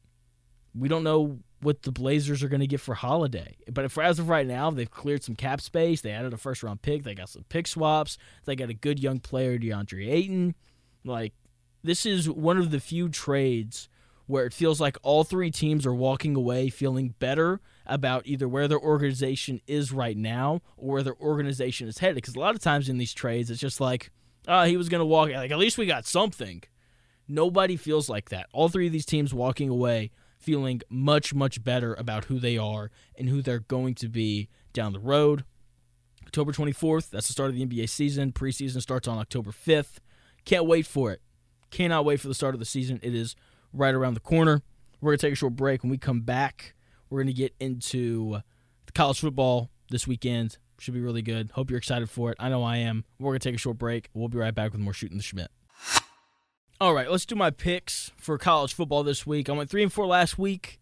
we 0.75 0.89
don't 0.89 1.05
know 1.05 1.41
what 1.61 1.83
the 1.83 1.93
Blazers 1.93 2.43
are 2.43 2.49
going 2.49 2.61
to 2.61 2.67
get 2.67 2.81
for 2.81 2.95
Holiday. 2.95 3.57
But 3.73 3.97
as 3.99 4.19
of 4.19 4.29
right 4.29 4.47
now, 4.47 4.71
they've 4.71 4.91
cleared 4.91 5.25
some 5.25 5.35
cap 5.35 5.61
space. 5.61 6.01
They 6.01 6.13
added 6.13 6.33
a 6.33 6.37
first 6.37 6.63
round 6.63 6.83
pick. 6.83 7.03
They 7.03 7.15
got 7.15 7.29
some 7.29 7.45
pick 7.49 7.67
swaps. 7.67 8.17
They 8.45 8.57
got 8.57 8.71
a 8.71 8.75
good 8.75 9.01
young 9.01 9.19
player, 9.19 9.59
DeAndre 9.59 10.09
Ayton. 10.09 10.55
Like, 11.05 11.33
this 11.83 12.07
is 12.07 12.29
one 12.29 12.59
of 12.59 12.71
the 12.71 12.81
few 12.81 13.09
trades 13.09 13.89
where 14.27 14.45
it 14.45 14.53
feels 14.53 14.81
like 14.81 14.99
all 15.03 15.25
three 15.25 15.51
teams 15.51 15.87
are 15.87 15.95
walking 15.95 16.37
away 16.37 16.69
feeling 16.69 17.15
better 17.19 17.61
about 17.87 18.27
either 18.27 18.47
where 18.47 18.69
their 18.69 18.79
organization 18.79 19.61
is 19.67 19.91
right 19.91 20.19
now 20.19 20.61
or 20.77 20.95
where 20.95 21.03
their 21.03 21.17
organization 21.17 21.89
is 21.89 21.99
headed. 21.99 22.17
Because 22.17 22.37
a 22.37 22.41
lot 22.41 22.55
of 22.55 22.61
times 22.61 22.89
in 22.89 22.99
these 22.99 23.15
trades, 23.15 23.51
it's 23.51 23.61
just 23.61 23.81
like, 23.81 24.11
oh, 24.47 24.65
he 24.65 24.77
was 24.77 24.89
going 24.89 25.01
to 25.01 25.07
walk. 25.07 25.31
Like, 25.31 25.51
at 25.51 25.59
least 25.59 25.79
we 25.79 25.87
got 25.87 26.05
something. 26.05 26.63
Nobody 27.27 27.77
feels 27.77 28.09
like 28.09 28.29
that. 28.29 28.49
All 28.53 28.69
three 28.69 28.87
of 28.87 28.93
these 28.93 29.07
teams 29.07 29.33
walking 29.33 29.71
away 29.71 30.11
feeling 30.39 30.81
much, 30.89 31.35
much 31.35 31.63
better 31.63 31.95
about 31.95 32.27
who 32.27 32.39
they 32.39 32.57
are 32.57 32.91
and 33.17 33.29
who 33.29 33.43
they're 33.43 33.59
going 33.59 33.95
to 33.97 34.09
be 34.09 34.49
down 34.73 34.93
the 34.93 35.01
road. 35.01 35.45
October 36.25 36.53
24th, 36.53 37.11
that's 37.11 37.27
the 37.27 37.33
start 37.33 37.51
of 37.51 37.57
the 37.57 37.67
NBA 37.67 37.89
season. 37.89 38.33
Preseason 38.33 38.81
starts 38.81 39.09
on 39.09 39.19
October 39.19 39.51
5th. 39.51 39.99
Can't 40.45 40.67
wait 40.67 40.87
for 40.87 41.11
it. 41.11 41.21
Cannot 41.71 42.05
wait 42.05 42.21
for 42.21 42.29
the 42.29 42.35
start 42.35 42.55
of 42.55 42.59
the 42.61 42.67
season. 42.67 43.01
It 43.03 43.15
is 43.15 43.35
right 43.73 43.95
around 43.95 44.15
the 44.15 44.21
corner. 44.21 44.63
We're 45.01 45.13
going 45.13 45.19
to 45.19 45.27
take 45.27 45.33
a 45.33 45.37
short 45.37 45.57
break. 45.57 45.83
When 45.83 45.91
we 45.91 45.99
come 45.99 46.21
back, 46.21 46.75
We're 47.11 47.19
going 47.19 47.29
to 47.29 47.33
get 47.33 47.55
into 47.61 48.41
college 48.95 49.21
football 49.21 49.71
this 49.91 50.07
weekend. 50.07 50.59
Should 50.79 50.95
be 50.95 51.01
really 51.01 51.23
good. 51.23 51.51
Hope 51.53 51.71
you're 51.71 51.79
excited 51.79 52.09
for 52.09 52.31
it. 52.31 52.37
I 52.39 52.49
know 52.49 52.63
I 52.63 52.77
am. 52.77 53.05
We're 53.19 53.31
going 53.31 53.41
to 53.41 53.49
take 53.49 53.55
a 53.55 53.59
short 53.59 53.79
break. 53.79 54.11
We'll 54.15 54.29
be 54.29 54.39
right 54.39 54.55
back 54.55 54.73
with 54.73 54.81
more 54.81 54.93
Shooting 54.93 55.19
the 55.19 55.25
Shmitt. 55.25 55.49
All 56.81 56.95
right, 56.95 57.11
let's 57.11 57.27
do 57.27 57.35
my 57.35 57.51
picks 57.51 58.13
for 58.17 58.39
college 58.39 58.73
football 58.73 59.03
this 59.03 59.27
week. 59.27 59.49
I 59.49 59.53
went 59.53 59.69
3 59.69 59.83
and 59.83 59.93
4 59.93 60.07
last 60.07 60.39
week. 60.39 60.79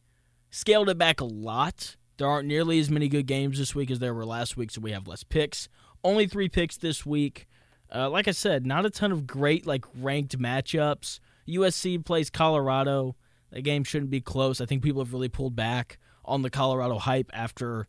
Scaled 0.50 0.90
it 0.90 0.98
back 0.98 1.22
a 1.22 1.24
lot. 1.24 1.96
There 2.18 2.28
aren't 2.28 2.46
nearly 2.46 2.78
as 2.78 2.90
many 2.90 3.08
good 3.08 3.26
games 3.26 3.58
this 3.58 3.74
week 3.74 3.90
as 3.90 3.98
there 3.98 4.12
were 4.12 4.26
last 4.26 4.58
week, 4.58 4.70
so 4.70 4.82
we 4.82 4.92
have 4.92 5.08
less 5.08 5.24
picks. 5.24 5.70
Only 6.04 6.26
3 6.26 6.50
picks 6.50 6.76
this 6.76 7.06
week. 7.06 7.46
Uh, 7.94 8.10
like 8.10 8.28
I 8.28 8.32
said, 8.32 8.66
not 8.66 8.84
a 8.84 8.90
ton 8.90 9.10
of 9.10 9.26
great 9.26 9.66
like 9.66 9.86
ranked 9.98 10.38
matchups. 10.38 11.18
USC 11.48 12.04
plays 12.04 12.28
Colorado. 12.28 13.16
That 13.50 13.62
game 13.62 13.82
shouldn't 13.82 14.10
be 14.10 14.20
close. 14.20 14.60
I 14.60 14.66
think 14.66 14.82
people 14.82 15.02
have 15.02 15.14
really 15.14 15.30
pulled 15.30 15.56
back 15.56 15.98
on 16.26 16.42
the 16.42 16.50
Colorado 16.50 16.98
hype 16.98 17.30
after 17.32 17.88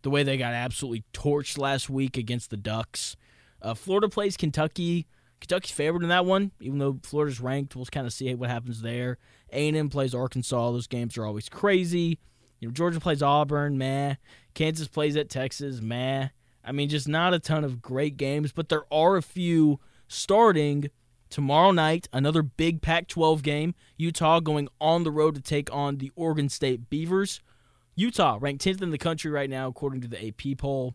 the 0.00 0.08
way 0.08 0.22
they 0.22 0.38
got 0.38 0.54
absolutely 0.54 1.04
torched 1.12 1.58
last 1.58 1.90
week 1.90 2.16
against 2.16 2.48
the 2.48 2.56
Ducks. 2.56 3.14
Uh, 3.60 3.74
Florida 3.74 4.08
plays 4.08 4.38
Kentucky. 4.38 5.06
Kentucky's 5.40 5.72
favored 5.72 6.02
in 6.02 6.08
that 6.08 6.24
one, 6.24 6.52
even 6.60 6.78
though 6.78 6.98
Florida's 7.02 7.40
ranked. 7.40 7.76
We'll 7.76 7.86
kind 7.86 8.06
of 8.06 8.12
see 8.12 8.34
what 8.34 8.50
happens 8.50 8.82
there. 8.82 9.18
A&M 9.52 9.88
plays 9.90 10.14
Arkansas. 10.14 10.70
Those 10.70 10.86
games 10.86 11.16
are 11.16 11.26
always 11.26 11.48
crazy. 11.48 12.18
You 12.60 12.68
know, 12.68 12.72
Georgia 12.72 13.00
plays 13.00 13.22
Auburn, 13.22 13.76
meh. 13.76 14.14
Kansas 14.54 14.88
plays 14.88 15.16
at 15.16 15.28
Texas, 15.28 15.80
meh. 15.80 16.28
I 16.64 16.72
mean, 16.72 16.88
just 16.88 17.06
not 17.06 17.34
a 17.34 17.38
ton 17.38 17.64
of 17.64 17.80
great 17.80 18.16
games, 18.16 18.50
but 18.52 18.68
there 18.68 18.92
are 18.92 19.16
a 19.16 19.22
few 19.22 19.78
starting 20.08 20.90
tomorrow 21.30 21.70
night. 21.70 22.08
Another 22.12 22.42
big 22.42 22.82
Pac 22.82 23.08
12 23.08 23.42
game. 23.42 23.74
Utah 23.96 24.40
going 24.40 24.68
on 24.80 25.04
the 25.04 25.10
road 25.10 25.34
to 25.34 25.40
take 25.40 25.72
on 25.72 25.98
the 25.98 26.10
Oregon 26.16 26.48
State 26.48 26.90
Beavers. 26.90 27.40
Utah 27.94 28.38
ranked 28.40 28.64
10th 28.64 28.82
in 28.82 28.90
the 28.90 28.98
country 28.98 29.30
right 29.30 29.48
now, 29.48 29.68
according 29.68 30.00
to 30.02 30.08
the 30.08 30.26
AP 30.26 30.58
poll. 30.58 30.94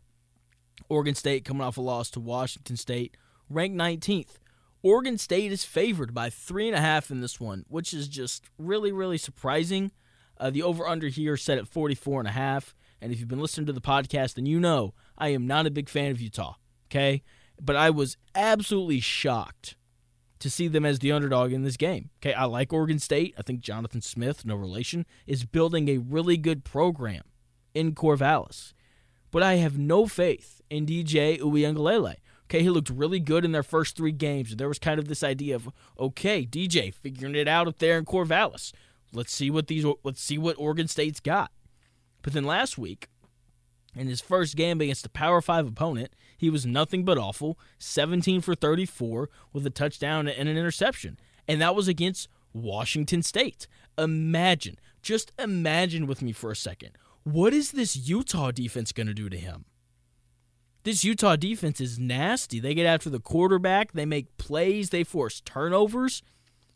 Oregon 0.89 1.15
State 1.15 1.45
coming 1.45 1.61
off 1.61 1.77
a 1.77 1.81
loss 1.81 2.09
to 2.11 2.19
Washington 2.19 2.75
State, 2.75 3.15
ranked 3.53 3.77
19th. 3.77 4.39
Oregon 4.83 5.17
State 5.17 5.51
is 5.51 5.63
favored 5.63 6.13
by 6.13 6.29
three 6.29 6.67
and 6.67 6.75
a 6.75 6.81
half 6.81 7.11
in 7.11 7.21
this 7.21 7.39
one, 7.39 7.65
which 7.67 7.93
is 7.93 8.07
just 8.07 8.49
really, 8.57 8.91
really 8.91 9.17
surprising. 9.17 9.91
Uh, 10.37 10.49
the 10.49 10.63
over/under 10.63 11.07
here 11.07 11.37
set 11.37 11.59
at 11.59 11.67
44 11.67 12.21
and 12.21 12.27
a 12.27 12.31
half. 12.31 12.73
And 12.99 13.11
if 13.11 13.19
you've 13.19 13.27
been 13.27 13.39
listening 13.41 13.67
to 13.67 13.73
the 13.73 13.81
podcast, 13.81 14.35
then 14.35 14.45
you 14.45 14.59
know 14.59 14.93
I 15.17 15.29
am 15.29 15.45
not 15.45 15.67
a 15.67 15.71
big 15.71 15.87
fan 15.87 16.11
of 16.11 16.19
Utah. 16.19 16.55
Okay, 16.89 17.21
but 17.61 17.75
I 17.75 17.89
was 17.89 18.17
absolutely 18.33 18.99
shocked 18.99 19.75
to 20.39 20.49
see 20.49 20.67
them 20.67 20.85
as 20.85 20.99
the 20.99 21.11
underdog 21.11 21.53
in 21.53 21.63
this 21.63 21.77
game. 21.77 22.09
Okay, 22.19 22.33
I 22.33 22.45
like 22.45 22.73
Oregon 22.73 22.99
State. 22.99 23.35
I 23.37 23.43
think 23.43 23.61
Jonathan 23.61 24.01
Smith, 24.01 24.43
no 24.43 24.55
relation, 24.55 25.05
is 25.27 25.45
building 25.45 25.87
a 25.87 25.99
really 25.99 26.37
good 26.37 26.63
program 26.63 27.23
in 27.73 27.93
Corvallis. 27.93 28.73
But 29.29 29.43
I 29.43 29.55
have 29.55 29.77
no 29.77 30.07
faith 30.07 30.61
in 30.69 30.85
DJ 30.85 31.39
Uiagalelei. 31.39 32.15
Okay, 32.51 32.63
he 32.63 32.69
looked 32.69 32.89
really 32.89 33.21
good 33.21 33.45
in 33.45 33.53
their 33.53 33.63
first 33.63 33.95
three 33.95 34.11
games. 34.11 34.57
There 34.57 34.67
was 34.67 34.77
kind 34.77 34.99
of 34.99 35.07
this 35.07 35.23
idea 35.23 35.55
of, 35.55 35.69
okay, 35.97 36.45
DJ 36.45 36.93
figuring 36.93 37.33
it 37.33 37.47
out 37.47 37.65
up 37.65 37.79
there 37.79 37.97
in 37.97 38.03
Corvallis. 38.03 38.73
Let's 39.13 39.33
see 39.33 39.49
what 39.49 39.67
these 39.67 39.85
let's 40.03 40.21
see 40.21 40.37
what 40.37 40.57
Oregon 40.59 40.89
State's 40.89 41.21
got. 41.21 41.49
But 42.21 42.33
then 42.33 42.43
last 42.43 42.77
week, 42.77 43.07
in 43.95 44.07
his 44.07 44.19
first 44.19 44.57
game 44.57 44.81
against 44.81 45.05
a 45.05 45.09
Power 45.09 45.39
5 45.39 45.65
opponent, 45.65 46.11
he 46.37 46.49
was 46.49 46.65
nothing 46.65 47.05
but 47.05 47.17
awful 47.17 47.57
17 47.79 48.41
for 48.41 48.53
34 48.53 49.29
with 49.53 49.65
a 49.65 49.69
touchdown 49.69 50.27
and 50.27 50.49
an 50.49 50.57
interception. 50.57 51.17
And 51.47 51.61
that 51.61 51.73
was 51.73 51.87
against 51.87 52.27
Washington 52.51 53.23
State. 53.23 53.65
Imagine, 53.97 54.77
just 55.01 55.31
imagine 55.39 56.05
with 56.05 56.21
me 56.21 56.33
for 56.33 56.51
a 56.51 56.55
second. 56.57 56.97
What 57.23 57.53
is 57.53 57.71
this 57.71 57.95
Utah 57.95 58.51
defense 58.51 58.91
going 58.91 59.07
to 59.07 59.13
do 59.13 59.29
to 59.29 59.37
him? 59.37 59.63
This 60.83 61.03
Utah 61.03 61.35
defense 61.35 61.79
is 61.79 61.99
nasty. 61.99 62.59
They 62.59 62.73
get 62.73 62.87
after 62.87 63.09
the 63.09 63.19
quarterback, 63.19 63.91
they 63.91 64.05
make 64.05 64.37
plays, 64.37 64.89
they 64.89 65.03
force 65.03 65.41
turnovers. 65.41 66.23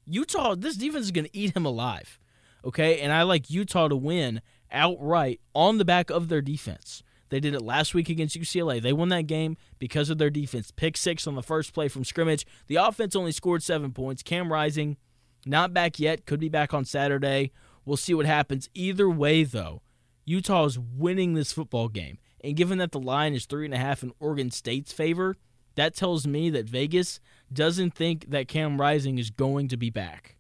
Utah, 0.06 0.56
this 0.56 0.76
defense 0.76 1.06
is 1.06 1.12
going 1.12 1.26
to 1.26 1.38
eat 1.38 1.56
him 1.56 1.66
alive. 1.66 2.20
Okay? 2.64 3.00
And 3.00 3.12
I 3.12 3.24
like 3.24 3.50
Utah 3.50 3.88
to 3.88 3.96
win 3.96 4.42
outright 4.72 5.42
on 5.56 5.78
the 5.80 5.86
back 5.86 6.10
of 6.12 6.30
their 6.30 6.42
defense. 6.42 7.02
They 7.30 7.40
did 7.40 7.56
it 7.56 7.62
last 7.62 7.96
week 7.96 8.10
against 8.10 8.40
UCLA. 8.40 8.80
They 8.82 8.94
won 8.94 9.10
that 9.10 9.26
game 9.26 9.58
because 9.80 10.12
of 10.12 10.20
their 10.20 10.30
defense. 10.30 10.70
Pick 10.70 10.96
six 10.96 11.26
on 11.26 11.34
the 11.36 11.42
first 11.42 11.74
play 11.74 11.88
from 11.88 12.04
scrimmage. 12.04 12.46
The 12.68 12.76
offense 12.76 13.16
only 13.16 13.32
scored 13.32 13.64
seven 13.64 13.92
points. 13.92 14.22
Cam 14.22 14.54
Rising, 14.54 14.98
not 15.46 15.74
back 15.74 16.00
yet. 16.00 16.28
Could 16.28 16.40
be 16.40 16.50
back 16.50 16.74
on 16.74 16.86
Saturday. 16.86 17.52
We'll 17.84 17.98
see 17.98 18.14
what 18.14 18.28
happens. 18.28 18.70
Either 18.76 19.10
way, 19.10 19.44
though, 19.44 19.82
Utah 20.24 20.66
is 20.66 20.78
winning 20.78 21.34
this 21.34 21.52
football 21.52 21.88
game. 21.88 22.20
And 22.46 22.56
given 22.56 22.78
that 22.78 22.92
the 22.92 23.00
line 23.00 23.34
is 23.34 23.48
three 23.48 23.66
and 23.66 23.74
a 23.74 23.78
half 23.78 24.04
in 24.04 24.14
Oregon 24.20 24.52
State's 24.52 24.94
favor, 24.94 25.36
that 25.74 25.96
tells 25.96 26.28
me 26.28 26.52
that 26.52 26.70
Vegas 26.70 27.20
doesn't 27.52 27.96
think 27.96 28.30
that 28.30 28.48
Cam 28.48 28.80
Rising 28.80 29.18
is 29.18 29.32
going 29.32 29.68
to 29.70 29.78
be 29.78 29.90
back. 29.90 30.38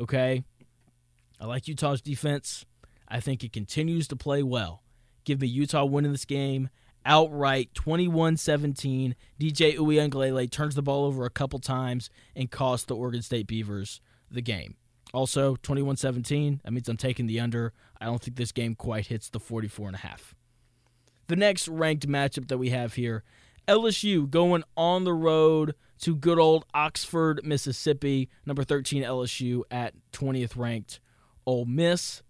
Okay? 0.00 0.44
I 1.40 1.46
like 1.46 1.66
Utah's 1.66 2.00
defense. 2.00 2.66
I 3.08 3.18
think 3.18 3.42
it 3.42 3.52
continues 3.52 4.06
to 4.08 4.16
play 4.16 4.44
well. 4.44 4.84
Give 5.24 5.40
me 5.40 5.48
Utah 5.48 5.84
winning 5.84 6.12
this 6.12 6.24
game 6.24 6.68
outright 7.04 7.74
21-17. 7.74 9.14
DJ 9.40 9.76
Uiagalelei 9.76 10.48
turns 10.48 10.76
the 10.76 10.82
ball 10.82 11.04
over 11.04 11.24
a 11.24 11.30
couple 11.30 11.58
times 11.58 12.10
and 12.36 12.48
costs 12.48 12.86
the 12.86 12.94
Oregon 12.94 13.22
State 13.22 13.48
Beavers 13.48 14.00
the 14.30 14.40
game. 14.40 14.76
Also, 15.12 15.56
21-17, 15.56 16.62
that 16.62 16.72
means 16.72 16.88
I'm 16.88 16.96
taking 16.96 17.26
the 17.26 17.40
under. 17.40 17.72
I 18.00 18.04
don't 18.04 18.22
think 18.22 18.36
this 18.36 18.52
game 18.52 18.76
quite 18.76 19.08
hits 19.08 19.28
the 19.28 19.40
44 19.40 19.88
and 19.88 19.96
a 19.96 19.98
half. 19.98 20.36
The 21.30 21.36
next 21.36 21.68
ranked 21.68 22.08
matchup 22.08 22.48
that 22.48 22.58
we 22.58 22.70
have 22.70 22.94
here, 22.94 23.22
LSU 23.68 24.28
going 24.28 24.64
on 24.76 25.04
the 25.04 25.14
road 25.14 25.76
to 26.00 26.16
good 26.16 26.40
old 26.40 26.64
Oxford, 26.74 27.42
Mississippi. 27.44 28.28
Number 28.44 28.64
13 28.64 29.04
LSU 29.04 29.62
at 29.70 29.94
20th 30.12 30.56
ranked 30.56 30.98
Ole 31.46 31.66
Miss. 31.66 32.24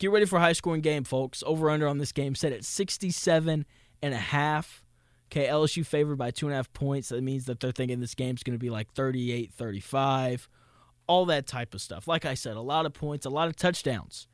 Get 0.00 0.10
ready 0.10 0.26
for 0.26 0.38
a 0.38 0.40
high 0.40 0.54
scoring 0.54 0.80
game, 0.80 1.04
folks. 1.04 1.44
Over 1.46 1.70
under 1.70 1.86
on 1.86 1.98
this 1.98 2.10
game 2.10 2.34
set 2.34 2.50
at 2.50 2.64
67 2.64 3.64
and 4.02 4.12
a 4.12 4.16
half. 4.16 4.82
Okay, 5.30 5.46
LSU 5.46 5.86
favored 5.86 6.16
by 6.16 6.32
two 6.32 6.46
and 6.46 6.52
a 6.52 6.56
half 6.56 6.72
points. 6.72 7.10
That 7.10 7.22
means 7.22 7.44
that 7.44 7.60
they're 7.60 7.70
thinking 7.70 8.00
this 8.00 8.16
game's 8.16 8.42
going 8.42 8.58
to 8.58 8.60
be 8.60 8.70
like 8.70 8.92
38 8.92 9.52
35, 9.52 10.48
all 11.06 11.26
that 11.26 11.46
type 11.46 11.74
of 11.74 11.80
stuff. 11.80 12.08
Like 12.08 12.24
I 12.24 12.34
said, 12.34 12.56
a 12.56 12.60
lot 12.60 12.86
of 12.86 12.92
points, 12.92 13.24
a 13.24 13.30
lot 13.30 13.46
of 13.46 13.54
touchdowns. 13.54 14.26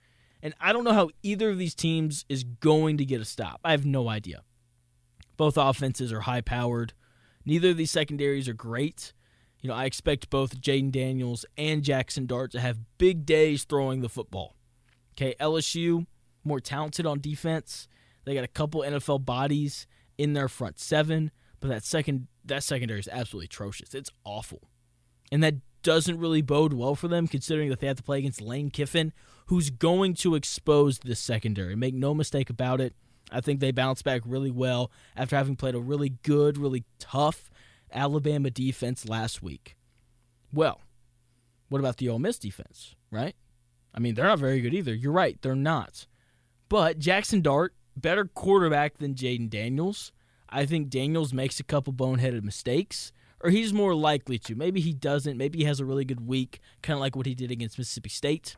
And 0.43 0.55
I 0.61 0.73
don't 0.73 0.85
know 0.85 0.93
how 0.93 1.11
either 1.23 1.51
of 1.51 1.59
these 1.59 1.75
teams 1.75 2.25
is 2.29 2.43
going 2.45 2.99
to 2.99 3.05
get 3.05 3.21
a 3.21 3.25
stop. 3.25 3.61
I 3.65 3.71
have 3.71 3.87
no 3.87 4.09
idea. 4.09 4.43
Both 5.37 5.57
offenses 5.57 6.13
are 6.13 6.21
high 6.21 6.41
powered. 6.41 6.93
Neither 7.45 7.71
of 7.71 7.77
these 7.77 7.91
secondaries 7.91 8.49
are 8.49 8.55
great. 8.55 9.13
You 9.61 9.69
know, 9.69 9.75
I 9.75 9.85
expect 9.85 10.31
both 10.31 10.61
Jayden 10.61 10.91
Daniels 10.91 11.47
and 11.57 11.85
Jackson 11.85 12.27
Dart 12.27 12.51
to 12.53 12.61
have 12.61 12.81
big 12.99 13.25
days 13.25 13.65
throwing 13.65 14.01
the 14.01 14.09
football. 14.09 14.57
Okay, 15.15 15.35
LSU 15.41 16.07
more 16.45 16.61
talented 16.61 17.07
on 17.07 17.21
defense. 17.21 17.87
They 18.25 18.35
got 18.35 18.45
a 18.45 18.49
couple 18.49 18.83
NFL 18.83 19.25
bodies 19.25 19.87
in 20.19 20.33
their 20.33 20.49
front 20.49 20.81
seven, 20.81 21.31
but 21.61 21.69
that 21.69 21.85
second 21.85 22.27
that 22.45 22.65
secondary 22.65 22.99
is 22.99 23.09
absolutely 23.09 23.47
atrocious. 23.47 23.95
It's 23.95 24.11
awful, 24.25 24.69
and 25.31 25.43
that 25.45 25.55
doesn't 25.83 26.19
really 26.19 26.43
bode 26.43 26.73
well 26.73 26.95
for 26.95 27.09
them 27.09 27.29
considering 27.29 27.69
that 27.71 27.81
they 27.81 27.87
have 27.87 27.97
to 27.97 28.03
play 28.03 28.19
against 28.19 28.41
Lane 28.41 28.71
Kiffin, 28.71 29.13
who's 29.47 29.71
going 29.71 30.15
to 30.15 30.35
expose 30.35 30.99
the 30.99 31.15
secondary. 31.15 31.77
Make 31.77 31.95
no 31.95 32.15
mistake 32.15 32.51
about 32.51 32.81
it. 32.81 32.95
I 33.31 33.41
think 33.41 33.61
they 33.61 33.71
bounce 33.71 34.03
back 34.03 34.23
really 34.25 34.51
well 34.51 34.91
after 35.17 35.37
having 35.37 35.57
played 35.57 35.75
a 35.75 35.81
really 35.81 36.11
good, 36.23 36.59
really 36.59 36.85
tough 36.99 37.51
Alabama 37.93 38.51
defense 38.51 39.09
last 39.09 39.43
week. 39.43 39.77
Well, 40.53 40.81
what 41.69 41.79
about 41.79 41.97
the 41.97 42.09
Ole 42.09 42.19
Miss 42.19 42.39
defense, 42.39 42.95
right? 43.11 43.35
I 43.95 44.01
mean, 44.01 44.15
they're 44.15 44.27
not 44.27 44.39
very 44.39 44.61
good 44.61 44.75
either. 44.75 44.95
You're 44.95 45.13
right, 45.13 45.39
they're 45.41 45.55
not. 45.55 46.07
But 46.69 46.99
Jackson 46.99 47.41
Dart, 47.41 47.75
better 47.97 48.25
quarterback 48.25 48.99
than 48.99 49.15
Jayden 49.15 49.51
Daniels. 49.51 50.13
I 50.49 50.67
think 50.67 50.91
Daniels 50.91 51.33
makes 51.33 51.61
a 51.61 51.65
couple 51.65 51.93
boneheaded 51.93 52.43
mistakes, 52.43 53.13
or 53.41 53.51
he's 53.51 53.73
more 53.73 53.95
likely 53.95 54.39
to. 54.41 54.55
Maybe 54.55 54.81
he 54.81 54.93
doesn't. 54.93 55.39
Maybe 55.39 55.61
he 55.61 55.65
has 55.65 55.81
a 55.81 55.85
really 55.85 56.05
good 56.05 56.27
week, 56.27 56.61
kind 56.83 56.97
of 56.97 57.01
like 57.01 57.17
what 57.17 57.27
he 57.27 57.35
did 57.35 57.51
against 57.51 57.79
Mississippi 57.79 58.11
State. 58.11 58.57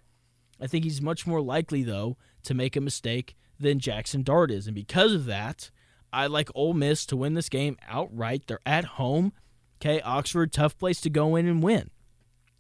I 0.61 0.67
think 0.67 0.85
he's 0.85 1.03
much 1.03 1.27
more 1.27 1.41
likely, 1.41 1.83
though, 1.83 2.17
to 2.45 2.55
make 2.55 2.77
a 2.77 2.81
mistake 2.81 3.37
than 3.59 3.79
Jackson 3.79 4.23
Dart 4.23 4.51
is. 4.51 4.67
And 4.67 4.75
because 4.75 5.13
of 5.13 5.27
that, 5.27 5.71
I 6.13 6.27
like 6.27 6.49
Ole 6.55 6.75
Miss 6.75 7.07
to 7.07 7.17
win 7.17 7.35
this 7.35 7.49
game 7.49 7.77
outright. 7.89 8.47
They're 8.47 8.61
at 8.65 8.85
home. 8.85 9.33
Okay, 9.81 10.01
Oxford, 10.03 10.53
tough 10.53 10.79
place 10.79 11.01
to 11.03 11.11
go 11.11 11.37
in 11.37 11.47
and 11.47 11.63
win. 11.63 11.91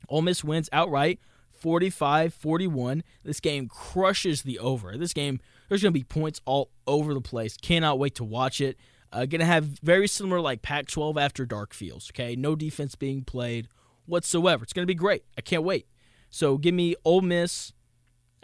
Ole 0.08 0.22
Miss 0.22 0.44
wins 0.44 0.68
outright 0.72 1.20
45 1.52 2.34
41. 2.34 3.02
This 3.22 3.40
game 3.40 3.68
crushes 3.68 4.42
the 4.42 4.58
over. 4.58 4.96
This 4.98 5.12
game, 5.12 5.40
there's 5.68 5.82
going 5.82 5.92
to 5.92 5.98
be 5.98 6.04
points 6.04 6.40
all 6.44 6.70
over 6.86 7.14
the 7.14 7.20
place. 7.20 7.56
Cannot 7.56 7.98
wait 7.98 8.16
to 8.16 8.24
watch 8.24 8.60
it. 8.60 8.76
Uh, 9.12 9.26
going 9.26 9.38
to 9.38 9.46
have 9.46 9.64
very 9.64 10.08
similar 10.08 10.40
like 10.40 10.60
Pac 10.60 10.88
12 10.88 11.16
after 11.16 11.46
dark 11.46 11.72
feels. 11.72 12.10
Okay, 12.10 12.34
no 12.34 12.56
defense 12.56 12.96
being 12.96 13.22
played 13.22 13.68
whatsoever. 14.06 14.64
It's 14.64 14.72
going 14.72 14.82
to 14.82 14.90
be 14.90 14.94
great. 14.94 15.24
I 15.38 15.40
can't 15.40 15.62
wait. 15.62 15.86
So 16.30 16.58
give 16.58 16.74
me 16.74 16.96
Ole 17.04 17.20
Miss 17.20 17.72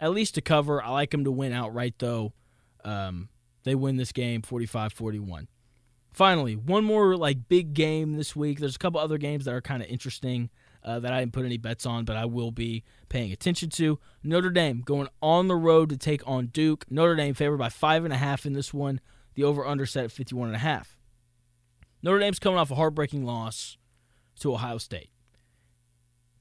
at 0.01 0.11
least 0.11 0.35
to 0.35 0.41
cover. 0.41 0.83
I 0.83 0.89
like 0.89 1.11
them 1.11 1.23
to 1.23 1.31
win 1.31 1.53
outright, 1.53 1.95
though. 1.99 2.33
Um, 2.83 3.29
they 3.63 3.75
win 3.75 3.97
this 3.97 4.11
game 4.11 4.41
45 4.41 4.91
41. 4.91 5.47
Finally, 6.11 6.55
one 6.57 6.83
more 6.83 7.15
like 7.15 7.47
big 7.47 7.73
game 7.73 8.13
this 8.17 8.35
week. 8.35 8.59
There's 8.59 8.75
a 8.75 8.79
couple 8.79 8.99
other 8.99 9.17
games 9.17 9.45
that 9.45 9.53
are 9.53 9.61
kind 9.61 9.81
of 9.81 9.87
interesting 9.87 10.49
uh, 10.83 10.99
that 10.99 11.13
I 11.13 11.19
didn't 11.19 11.33
put 11.33 11.45
any 11.45 11.57
bets 11.57 11.85
on, 11.85 12.03
but 12.03 12.17
I 12.17 12.25
will 12.25 12.51
be 12.51 12.83
paying 13.07 13.31
attention 13.31 13.69
to. 13.71 13.97
Notre 14.23 14.49
Dame 14.49 14.81
going 14.81 15.07
on 15.21 15.47
the 15.47 15.55
road 15.55 15.89
to 15.89 15.97
take 15.97 16.27
on 16.27 16.47
Duke. 16.47 16.85
Notre 16.89 17.15
Dame 17.15 17.33
favored 17.33 17.57
by 17.57 17.69
five 17.69 18.03
and 18.03 18.13
a 18.13 18.17
half 18.17 18.45
in 18.45 18.53
this 18.53 18.73
one. 18.73 18.99
The 19.35 19.43
over 19.45 19.65
under 19.65 19.85
set 19.85 20.03
at 20.03 20.11
51 20.11 20.49
and 20.49 20.55
a 20.55 20.59
half. 20.59 20.97
Notre 22.03 22.19
Dame's 22.19 22.39
coming 22.39 22.59
off 22.59 22.71
a 22.71 22.75
heartbreaking 22.75 23.23
loss 23.23 23.77
to 24.39 24.53
Ohio 24.53 24.79
State. 24.79 25.11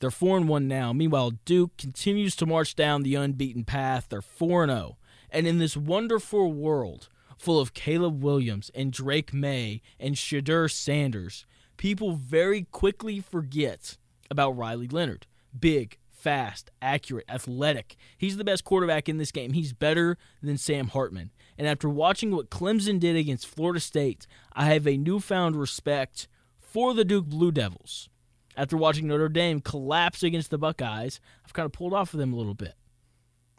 They're 0.00 0.10
4 0.10 0.38
and 0.38 0.48
1 0.48 0.66
now. 0.66 0.92
Meanwhile, 0.92 1.32
Duke 1.44 1.76
continues 1.76 2.34
to 2.36 2.46
march 2.46 2.74
down 2.74 3.02
the 3.02 3.14
unbeaten 3.14 3.64
path. 3.64 4.06
They're 4.08 4.22
4 4.22 4.64
and 4.64 4.72
0. 4.72 4.96
And 5.30 5.46
in 5.46 5.58
this 5.58 5.76
wonderful 5.76 6.52
world 6.52 7.08
full 7.38 7.60
of 7.60 7.74
Caleb 7.74 8.22
Williams 8.22 8.70
and 8.74 8.92
Drake 8.92 9.32
Maye 9.32 9.82
and 9.98 10.14
Shedeur 10.14 10.70
Sanders, 10.70 11.46
people 11.76 12.12
very 12.12 12.62
quickly 12.62 13.20
forget 13.20 13.98
about 14.30 14.56
Riley 14.56 14.88
Leonard. 14.88 15.26
Big, 15.58 15.98
fast, 16.08 16.70
accurate, 16.80 17.26
athletic. 17.28 17.96
He's 18.16 18.36
the 18.36 18.44
best 18.44 18.64
quarterback 18.64 19.08
in 19.08 19.18
this 19.18 19.32
game. 19.32 19.52
He's 19.52 19.72
better 19.72 20.16
than 20.42 20.58
Sam 20.58 20.88
Hartman. 20.88 21.30
And 21.58 21.66
after 21.66 21.88
watching 21.88 22.34
what 22.34 22.50
Clemson 22.50 22.98
did 22.98 23.16
against 23.16 23.46
Florida 23.46 23.80
State, 23.80 24.26
I 24.52 24.66
have 24.66 24.86
a 24.86 24.96
newfound 24.96 25.56
respect 25.56 26.28
for 26.58 26.94
the 26.94 27.04
Duke 27.04 27.26
Blue 27.26 27.52
Devils. 27.52 28.08
After 28.56 28.76
watching 28.76 29.06
Notre 29.06 29.28
Dame 29.28 29.60
collapse 29.60 30.22
against 30.22 30.50
the 30.50 30.58
Buckeyes, 30.58 31.20
I've 31.44 31.52
kind 31.52 31.66
of 31.66 31.72
pulled 31.72 31.94
off 31.94 32.12
of 32.12 32.18
them 32.18 32.32
a 32.32 32.36
little 32.36 32.54
bit. 32.54 32.74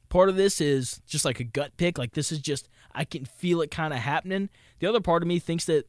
Part 0.09 0.29
of 0.29 0.35
this 0.35 0.59
is 0.59 1.01
just 1.07 1.23
like 1.23 1.39
a 1.39 1.45
gut 1.45 1.77
pick. 1.77 1.97
Like, 1.97 2.13
this 2.13 2.31
is 2.31 2.39
just, 2.39 2.67
I 2.93 3.05
can 3.05 3.23
feel 3.23 3.61
it 3.61 3.71
kind 3.71 3.93
of 3.93 3.99
happening. 3.99 4.49
The 4.79 4.87
other 4.87 4.99
part 4.99 5.23
of 5.23 5.27
me 5.27 5.39
thinks 5.39 5.65
that 5.65 5.87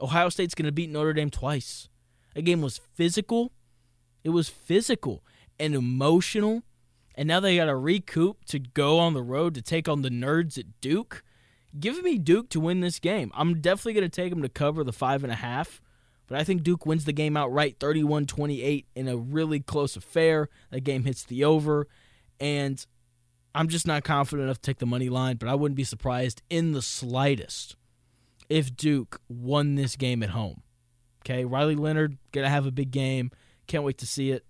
Ohio 0.00 0.30
State's 0.30 0.54
going 0.54 0.66
to 0.66 0.72
beat 0.72 0.90
Notre 0.90 1.12
Dame 1.12 1.30
twice. 1.30 1.88
A 2.34 2.42
game 2.42 2.62
was 2.62 2.78
physical, 2.94 3.52
it 4.24 4.30
was 4.30 4.48
physical 4.48 5.22
and 5.58 5.74
emotional. 5.74 6.62
And 7.14 7.26
now 7.26 7.40
they 7.40 7.56
got 7.56 7.64
to 7.64 7.74
recoup 7.74 8.44
to 8.46 8.60
go 8.60 9.00
on 9.00 9.12
the 9.12 9.22
road 9.22 9.54
to 9.54 9.62
take 9.62 9.88
on 9.88 10.02
the 10.02 10.08
nerds 10.08 10.56
at 10.56 10.80
Duke. 10.80 11.24
Give 11.78 12.00
me 12.02 12.16
Duke 12.16 12.48
to 12.50 12.60
win 12.60 12.80
this 12.80 13.00
game. 13.00 13.32
I'm 13.34 13.60
definitely 13.60 13.94
going 13.94 14.08
to 14.08 14.22
take 14.22 14.30
them 14.30 14.42
to 14.42 14.48
cover 14.48 14.84
the 14.84 14.92
five 14.92 15.24
and 15.24 15.32
a 15.32 15.36
half. 15.36 15.82
But 16.28 16.38
I 16.38 16.44
think 16.44 16.62
Duke 16.62 16.86
wins 16.86 17.06
the 17.06 17.12
game 17.12 17.36
outright 17.36 17.76
31 17.80 18.26
28 18.26 18.86
in 18.94 19.08
a 19.08 19.16
really 19.16 19.60
close 19.60 19.96
affair. 19.96 20.48
That 20.70 20.82
game 20.82 21.04
hits 21.04 21.24
the 21.24 21.42
over. 21.42 21.88
And 22.38 22.84
I'm 23.54 23.68
just 23.68 23.86
not 23.86 24.04
confident 24.04 24.44
enough 24.44 24.60
to 24.60 24.70
take 24.70 24.78
the 24.78 24.86
money 24.86 25.08
line, 25.08 25.36
but 25.36 25.48
I 25.48 25.54
wouldn't 25.54 25.76
be 25.76 25.84
surprised 25.84 26.42
in 26.50 26.72
the 26.72 26.82
slightest 26.82 27.76
if 28.48 28.76
Duke 28.76 29.20
won 29.28 29.74
this 29.74 29.96
game 29.96 30.22
at 30.22 30.30
home. 30.30 30.62
Okay, 31.24 31.44
Riley 31.44 31.74
Leonard 31.74 32.18
to 32.32 32.48
have 32.48 32.66
a 32.66 32.70
big 32.70 32.90
game. 32.90 33.30
Can't 33.66 33.84
wait 33.84 33.98
to 33.98 34.06
see 34.06 34.30
it. 34.30 34.44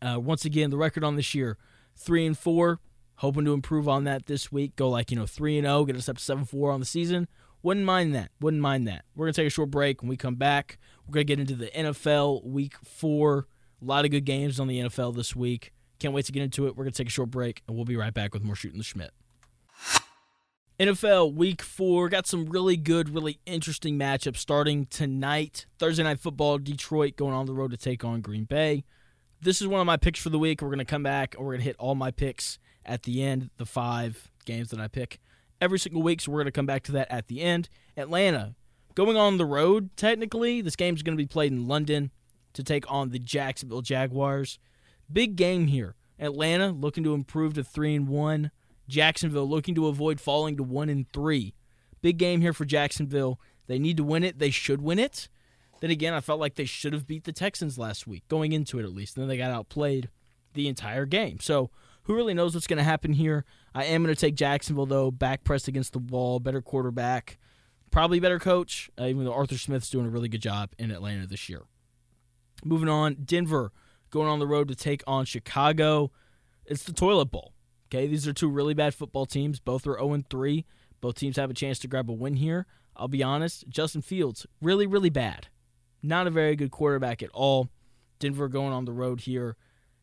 Uh, 0.00 0.20
once 0.20 0.44
again, 0.44 0.70
the 0.70 0.76
record 0.76 1.02
on 1.02 1.16
this 1.16 1.34
year, 1.34 1.58
three 1.96 2.24
and 2.26 2.38
four. 2.38 2.80
Hoping 3.16 3.44
to 3.44 3.52
improve 3.52 3.86
on 3.86 4.04
that 4.04 4.24
this 4.26 4.50
week. 4.50 4.76
Go 4.76 4.88
like 4.88 5.10
you 5.10 5.16
know 5.16 5.26
three 5.26 5.58
and 5.58 5.66
zero, 5.66 5.84
get 5.84 5.96
us 5.96 6.08
up 6.08 6.16
to 6.16 6.24
seven 6.24 6.44
four 6.44 6.70
on 6.70 6.80
the 6.80 6.86
season. 6.86 7.28
Wouldn't 7.62 7.84
mind 7.84 8.14
that. 8.14 8.30
Wouldn't 8.40 8.62
mind 8.62 8.88
that. 8.88 9.04
We're 9.14 9.26
gonna 9.26 9.34
take 9.34 9.46
a 9.46 9.50
short 9.50 9.70
break. 9.70 10.02
When 10.02 10.08
we 10.08 10.16
come 10.16 10.36
back, 10.36 10.78
we're 11.06 11.12
gonna 11.12 11.24
get 11.24 11.40
into 11.40 11.54
the 11.54 11.68
NFL 11.68 12.44
Week 12.44 12.74
Four. 12.84 13.46
A 13.82 13.84
lot 13.84 14.04
of 14.04 14.10
good 14.10 14.24
games 14.24 14.58
on 14.58 14.66
the 14.66 14.80
NFL 14.80 15.14
this 15.14 15.36
week. 15.36 15.72
Can't 15.98 16.14
wait 16.14 16.24
to 16.26 16.32
get 16.32 16.42
into 16.42 16.66
it. 16.66 16.76
We're 16.76 16.84
gonna 16.84 16.92
take 16.92 17.08
a 17.08 17.10
short 17.10 17.30
break, 17.30 17.62
and 17.66 17.76
we'll 17.76 17.84
be 17.84 17.96
right 17.96 18.14
back 18.14 18.32
with 18.32 18.42
more 18.42 18.54
shooting 18.54 18.78
the 18.78 18.84
Shmitt. 18.84 19.10
NFL 20.78 21.34
Week 21.34 21.60
4 21.60 22.08
got 22.08 22.26
some 22.26 22.46
really 22.46 22.78
good, 22.78 23.14
really 23.14 23.38
interesting 23.44 23.98
matchups 23.98 24.38
starting 24.38 24.86
tonight. 24.86 25.66
Thursday 25.78 26.02
Night 26.02 26.20
Football, 26.20 26.56
Detroit 26.56 27.16
going 27.16 27.34
on 27.34 27.44
the 27.44 27.52
road 27.52 27.70
to 27.72 27.76
take 27.76 28.02
on 28.02 28.22
Green 28.22 28.44
Bay. 28.44 28.84
This 29.42 29.60
is 29.60 29.68
one 29.68 29.82
of 29.82 29.86
my 29.86 29.98
picks 29.98 30.20
for 30.20 30.30
the 30.30 30.38
week. 30.38 30.62
We're 30.62 30.68
going 30.68 30.78
to 30.78 30.86
come 30.86 31.02
back 31.02 31.34
and 31.34 31.44
we're 31.44 31.52
going 31.52 31.60
to 31.60 31.66
hit 31.66 31.76
all 31.78 31.94
my 31.94 32.10
picks 32.10 32.58
at 32.86 33.02
the 33.02 33.22
end, 33.22 33.50
the 33.58 33.66
five 33.66 34.30
games 34.46 34.70
that 34.70 34.80
I 34.80 34.88
pick 34.88 35.20
every 35.60 35.78
single 35.78 36.02
week. 36.02 36.20
So 36.20 36.32
we're 36.32 36.38
going 36.38 36.46
to 36.46 36.52
come 36.52 36.66
back 36.66 36.82
to 36.84 36.92
that 36.92 37.10
at 37.10 37.28
the 37.28 37.40
end. 37.40 37.68
Atlanta 37.96 38.54
going 38.94 39.16
on 39.16 39.38
the 39.38 39.46
road, 39.46 39.90
technically. 39.96 40.60
This 40.60 40.76
game's 40.76 41.02
going 41.02 41.16
to 41.16 41.22
be 41.22 41.26
played 41.26 41.52
in 41.52 41.68
London 41.68 42.10
to 42.52 42.62
take 42.62 42.90
on 42.90 43.10
the 43.10 43.18
Jacksonville 43.18 43.82
Jaguars. 43.82 44.58
Big 45.12 45.36
game 45.36 45.66
here. 45.66 45.94
Atlanta 46.18 46.70
looking 46.70 47.04
to 47.04 47.14
improve 47.14 47.54
to 47.54 47.64
3 47.64 47.94
and 47.96 48.08
1. 48.08 48.50
Jacksonville 48.88 49.48
looking 49.48 49.74
to 49.74 49.86
avoid 49.86 50.20
falling 50.20 50.56
to 50.56 50.62
1 50.62 50.88
and 50.88 51.06
3. 51.12 51.54
Big 52.02 52.18
game 52.18 52.40
here 52.40 52.52
for 52.52 52.64
Jacksonville. 52.64 53.40
They 53.66 53.78
need 53.78 53.96
to 53.98 54.04
win 54.04 54.24
it. 54.24 54.38
They 54.38 54.50
should 54.50 54.82
win 54.82 54.98
it. 54.98 55.28
Then 55.80 55.90
again, 55.90 56.12
I 56.12 56.20
felt 56.20 56.40
like 56.40 56.56
they 56.56 56.64
should 56.64 56.92
have 56.92 57.06
beat 57.06 57.24
the 57.24 57.32
Texans 57.32 57.78
last 57.78 58.06
week, 58.06 58.26
going 58.28 58.52
into 58.52 58.78
it 58.78 58.84
at 58.84 58.92
least. 58.92 59.16
And 59.16 59.22
then 59.22 59.28
they 59.28 59.38
got 59.38 59.50
outplayed 59.50 60.10
the 60.54 60.68
entire 60.68 61.06
game. 61.06 61.38
So 61.40 61.70
who 62.04 62.14
really 62.14 62.34
knows 62.34 62.54
what's 62.54 62.66
going 62.66 62.78
to 62.78 62.82
happen 62.82 63.12
here? 63.12 63.44
I 63.74 63.84
am 63.84 64.02
going 64.02 64.14
to 64.14 64.20
take 64.20 64.34
Jacksonville, 64.34 64.86
though. 64.86 65.10
Back 65.10 65.44
pressed 65.44 65.68
against 65.68 65.92
the 65.92 65.98
wall, 65.98 66.40
better 66.40 66.62
quarterback, 66.62 67.38
probably 67.90 68.20
better 68.20 68.38
coach, 68.38 68.90
uh, 68.98 69.04
even 69.04 69.24
though 69.24 69.34
Arthur 69.34 69.58
Smith's 69.58 69.90
doing 69.90 70.06
a 70.06 70.10
really 70.10 70.28
good 70.28 70.42
job 70.42 70.70
in 70.78 70.90
Atlanta 70.90 71.26
this 71.26 71.48
year. 71.48 71.62
Moving 72.64 72.88
on, 72.88 73.16
Denver 73.24 73.72
going 74.10 74.28
on 74.28 74.38
the 74.38 74.46
road 74.46 74.68
to 74.68 74.74
take 74.74 75.02
on 75.06 75.24
Chicago. 75.24 76.10
It's 76.66 76.84
the 76.84 76.92
toilet 76.92 77.26
bowl. 77.26 77.52
Okay, 77.88 78.06
these 78.06 78.28
are 78.28 78.32
two 78.32 78.48
really 78.48 78.74
bad 78.74 78.94
football 78.94 79.26
teams. 79.26 79.58
Both 79.58 79.86
are 79.86 79.98
0 79.98 80.22
3. 80.28 80.64
Both 81.00 81.16
teams 81.16 81.36
have 81.36 81.50
a 81.50 81.54
chance 81.54 81.78
to 81.80 81.88
grab 81.88 82.10
a 82.10 82.12
win 82.12 82.34
here. 82.34 82.66
I'll 82.96 83.08
be 83.08 83.22
honest, 83.22 83.68
Justin 83.68 84.02
Fields, 84.02 84.46
really, 84.60 84.86
really 84.86 85.10
bad. 85.10 85.48
Not 86.02 86.26
a 86.26 86.30
very 86.30 86.54
good 86.56 86.70
quarterback 86.70 87.22
at 87.22 87.30
all. 87.30 87.68
Denver 88.18 88.48
going 88.48 88.72
on 88.72 88.84
the 88.84 88.92
road 88.92 89.20
here. 89.20 89.56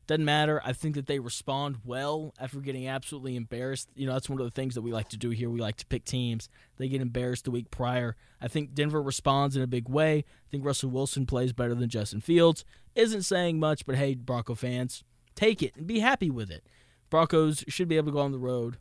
Doesn't 0.07 0.23
matter. 0.23 0.61
I 0.63 0.71
think 0.71 0.95
that 0.95 1.05
they 1.05 1.19
respond 1.19 1.79
well 1.83 2.33
after 2.39 2.59
getting 2.61 2.87
absolutely 2.87 3.35
embarrassed. 3.35 3.89
You 3.93 4.07
know, 4.07 4.13
that's 4.13 4.29
one 4.29 4.39
of 4.39 4.45
the 4.45 4.51
things 4.51 4.73
that 4.75 4.81
we 4.81 4.93
like 4.93 5.09
to 5.09 5.17
do 5.17 5.31
here. 5.31 5.49
We 5.49 5.59
like 5.59 5.75
to 5.77 5.85
pick 5.85 6.05
teams. 6.05 6.47
They 6.77 6.87
get 6.87 7.01
embarrassed 7.01 7.43
the 7.43 7.51
week 7.51 7.69
prior. 7.71 8.15
I 8.41 8.47
think 8.47 8.73
Denver 8.73 9.01
responds 9.01 9.57
in 9.57 9.61
a 9.61 9.67
big 9.67 9.89
way. 9.89 10.19
I 10.19 10.49
think 10.49 10.63
Russell 10.65 10.91
Wilson 10.91 11.25
plays 11.25 11.51
better 11.51 11.75
than 11.75 11.89
Justin 11.89 12.21
Fields. 12.21 12.63
Isn't 12.95 13.23
saying 13.23 13.59
much, 13.59 13.85
but 13.85 13.95
hey, 13.95 14.15
Bronco 14.15 14.55
fans, 14.55 15.03
take 15.35 15.61
it 15.61 15.75
and 15.75 15.85
be 15.85 15.99
happy 15.99 16.31
with 16.31 16.49
it. 16.49 16.63
Broncos 17.09 17.65
should 17.67 17.89
be 17.89 17.97
able 17.97 18.07
to 18.07 18.13
go 18.13 18.19
on 18.19 18.31
the 18.31 18.39
road 18.39 18.77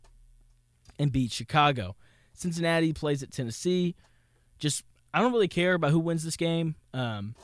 and 0.97 1.11
beat 1.11 1.33
Chicago. 1.33 1.97
Cincinnati 2.33 2.93
plays 2.93 3.21
at 3.21 3.31
Tennessee. 3.31 3.95
Just 4.59 4.83
I 5.13 5.19
don't 5.19 5.33
really 5.33 5.47
care 5.49 5.73
about 5.73 5.91
who 5.91 5.99
wins 5.99 6.23
this 6.23 6.37
game. 6.37 6.75
Um, 6.93 7.35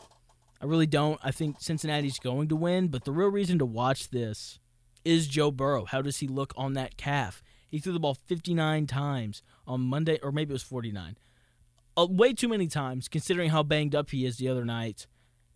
I 0.63 0.65
really 0.65 0.87
don't. 0.87 1.19
I 1.21 1.31
think 1.31 1.57
Cincinnati's 1.59 2.19
going 2.19 2.47
to 2.47 2.55
win, 2.55 2.87
but 2.87 3.03
the 3.03 3.11
real 3.11 3.27
reason 3.27 3.59
to 3.59 3.65
watch 3.65 4.11
this 4.11 4.59
is 5.03 5.27
Joe 5.27 5.51
Burrow. 5.51 5.83
How 5.83 6.01
does 6.01 6.19
he 6.19 6.27
look 6.29 6.53
on 6.55 6.71
that 6.71 6.95
calf? 6.95 7.43
He 7.69 7.79
threw 7.79 7.91
the 7.91 7.99
ball 7.99 8.13
59 8.13 8.87
times 8.87 9.43
on 9.67 9.81
Monday, 9.81 10.19
or 10.23 10.31
maybe 10.31 10.51
it 10.51 10.53
was 10.53 10.63
49. 10.63 11.17
Uh, 11.97 12.07
way 12.09 12.31
too 12.31 12.47
many 12.47 12.67
times, 12.67 13.09
considering 13.09 13.49
how 13.49 13.61
banged 13.61 13.93
up 13.93 14.11
he 14.11 14.25
is 14.25 14.37
the 14.37 14.47
other 14.47 14.63
night. 14.63 15.05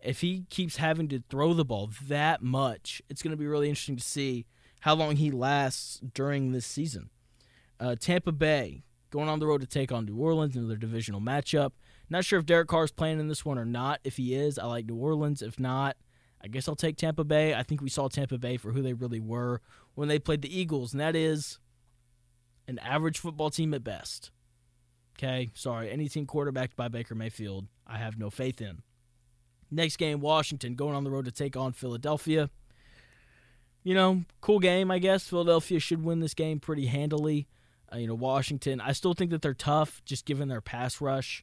If 0.04 0.20
he 0.20 0.44
keeps 0.50 0.76
having 0.76 1.08
to 1.08 1.22
throw 1.30 1.54
the 1.54 1.64
ball 1.64 1.88
that 2.06 2.42
much, 2.42 3.00
it's 3.08 3.22
going 3.22 3.30
to 3.30 3.38
be 3.38 3.46
really 3.46 3.70
interesting 3.70 3.96
to 3.96 4.04
see 4.04 4.44
how 4.80 4.94
long 4.94 5.16
he 5.16 5.30
lasts 5.30 6.02
during 6.12 6.52
this 6.52 6.66
season. 6.66 7.08
Uh, 7.80 7.96
Tampa 7.98 8.30
Bay 8.30 8.82
going 9.08 9.30
on 9.30 9.38
the 9.38 9.46
road 9.46 9.62
to 9.62 9.66
take 9.66 9.90
on 9.90 10.04
New 10.04 10.18
Orleans, 10.18 10.54
another 10.54 10.76
divisional 10.76 11.22
matchup. 11.22 11.70
Not 12.10 12.24
sure 12.24 12.38
if 12.38 12.46
Derek 12.46 12.68
Carr 12.68 12.84
is 12.84 12.90
playing 12.90 13.20
in 13.20 13.28
this 13.28 13.44
one 13.44 13.58
or 13.58 13.64
not. 13.64 14.00
If 14.04 14.16
he 14.16 14.34
is, 14.34 14.58
I 14.58 14.66
like 14.66 14.86
New 14.86 14.96
Orleans. 14.96 15.42
If 15.42 15.60
not, 15.60 15.96
I 16.42 16.48
guess 16.48 16.68
I'll 16.68 16.76
take 16.76 16.96
Tampa 16.96 17.24
Bay. 17.24 17.54
I 17.54 17.62
think 17.62 17.82
we 17.82 17.90
saw 17.90 18.08
Tampa 18.08 18.38
Bay 18.38 18.56
for 18.56 18.72
who 18.72 18.82
they 18.82 18.94
really 18.94 19.20
were 19.20 19.60
when 19.94 20.08
they 20.08 20.18
played 20.18 20.42
the 20.42 20.58
Eagles, 20.58 20.92
and 20.92 21.00
that 21.00 21.16
is 21.16 21.58
an 22.66 22.78
average 22.78 23.18
football 23.18 23.50
team 23.50 23.74
at 23.74 23.84
best. 23.84 24.30
Okay, 25.18 25.50
sorry. 25.54 25.90
Any 25.90 26.08
team 26.08 26.26
quarterbacked 26.26 26.76
by 26.76 26.88
Baker 26.88 27.14
Mayfield, 27.14 27.66
I 27.86 27.98
have 27.98 28.18
no 28.18 28.30
faith 28.30 28.60
in. 28.60 28.82
Next 29.70 29.96
game, 29.96 30.20
Washington 30.20 30.74
going 30.76 30.94
on 30.94 31.04
the 31.04 31.10
road 31.10 31.26
to 31.26 31.32
take 31.32 31.56
on 31.56 31.72
Philadelphia 31.72 32.48
you 33.88 33.94
know, 33.94 34.24
cool 34.42 34.58
game, 34.58 34.90
I 34.90 34.98
guess. 34.98 35.26
Philadelphia 35.26 35.80
should 35.80 36.04
win 36.04 36.20
this 36.20 36.34
game 36.34 36.60
pretty 36.60 36.86
handily. 36.86 37.48
Uh, 37.90 37.96
you 37.96 38.06
know, 38.06 38.14
Washington, 38.14 38.82
I 38.82 38.92
still 38.92 39.14
think 39.14 39.30
that 39.30 39.40
they're 39.40 39.54
tough 39.54 40.02
just 40.04 40.26
given 40.26 40.48
their 40.48 40.60
pass 40.60 41.00
rush. 41.00 41.42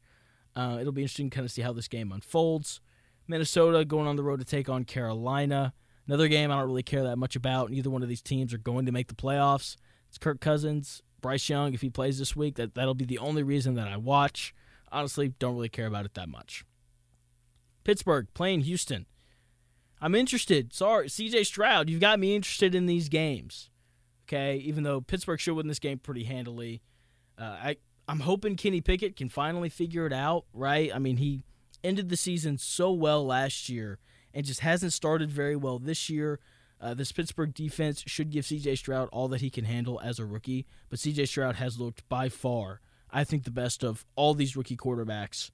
Uh, 0.55 0.77
it'll 0.79 0.93
be 0.93 1.01
interesting 1.01 1.29
to 1.29 1.35
kind 1.35 1.45
of 1.45 1.51
see 1.51 1.61
how 1.61 1.73
this 1.73 1.87
game 1.87 2.11
unfolds. 2.11 2.79
Minnesota 3.27 3.83
going 3.83 4.07
on 4.07 4.15
the 4.15 4.23
road 4.23 4.39
to 4.39 4.45
take 4.45 4.69
on 4.69 4.83
Carolina. 4.85 5.73
Another 6.07 6.27
game 6.27 6.51
I 6.51 6.57
don't 6.57 6.67
really 6.67 6.83
care 6.83 7.03
that 7.03 7.17
much 7.17 7.35
about. 7.35 7.71
Neither 7.71 7.89
one 7.89 8.03
of 8.03 8.09
these 8.09 8.21
teams 8.21 8.53
are 8.53 8.59
going 8.59 8.85
to 8.85 8.91
make 8.91 9.07
the 9.07 9.15
playoffs. 9.15 9.75
It's 10.07 10.17
Kirk 10.17 10.39
Cousins, 10.39 11.01
Bryce 11.21 11.49
Young. 11.49 11.73
If 11.73 11.81
he 11.81 11.89
plays 11.89 12.19
this 12.19 12.35
week, 12.35 12.55
that 12.55 12.75
that'll 12.75 12.93
be 12.93 13.05
the 13.05 13.17
only 13.17 13.43
reason 13.43 13.73
that 13.75 13.87
I 13.87 13.97
watch. 13.97 14.53
Honestly, 14.91 15.29
don't 15.39 15.55
really 15.55 15.69
care 15.69 15.87
about 15.87 16.05
it 16.05 16.13
that 16.13 16.29
much. 16.29 16.63
Pittsburgh 17.83 18.27
playing 18.33 18.61
Houston. 18.61 19.07
I'm 19.99 20.15
interested. 20.15 20.73
Sorry, 20.73 21.07
CJ 21.07 21.45
Stroud, 21.45 21.89
you've 21.89 22.01
got 22.01 22.19
me 22.19 22.35
interested 22.35 22.75
in 22.75 22.85
these 22.85 23.09
games. 23.09 23.69
Okay, 24.27 24.57
even 24.57 24.83
though 24.83 25.01
Pittsburgh 25.01 25.39
should 25.39 25.55
win 25.55 25.67
this 25.67 25.79
game 25.79 25.99
pretty 25.99 26.23
handily, 26.23 26.81
uh, 27.37 27.57
I 27.61 27.77
I'm 28.07 28.21
hoping 28.21 28.55
Kenny 28.55 28.81
Pickett 28.81 29.15
can 29.15 29.29
finally 29.29 29.69
figure 29.69 30.05
it 30.05 30.13
out. 30.13 30.45
Right? 30.53 30.93
I 30.93 30.99
mean, 30.99 31.17
he 31.17 31.41
ended 31.83 32.09
the 32.09 32.17
season 32.17 32.57
so 32.57 32.91
well 32.91 33.25
last 33.25 33.69
year 33.69 33.99
and 34.33 34.45
just 34.45 34.59
hasn't 34.59 34.93
started 34.93 35.31
very 35.31 35.55
well 35.55 35.79
this 35.79 36.09
year. 36.09 36.39
Uh, 36.81 36.93
this 36.93 37.11
Pittsburgh 37.11 37.53
defense 37.53 38.03
should 38.05 38.29
give 38.29 38.45
C.J. 38.45 38.75
Stroud 38.75 39.07
all 39.11 39.29
that 39.29 39.41
he 39.41 39.49
can 39.49 39.63
handle 39.63 39.99
as 40.03 40.19
a 40.19 40.25
rookie, 40.25 40.65
but 40.89 40.99
C.J. 40.99 41.25
Stroud 41.25 41.55
has 41.55 41.79
looked 41.79 42.07
by 42.09 42.27
far, 42.27 42.81
I 43.09 43.23
think, 43.23 43.45
the 43.45 43.51
best 43.51 43.83
of 43.83 44.05
all 44.15 44.33
these 44.33 44.57
rookie 44.57 44.75
quarterbacks. 44.75 45.51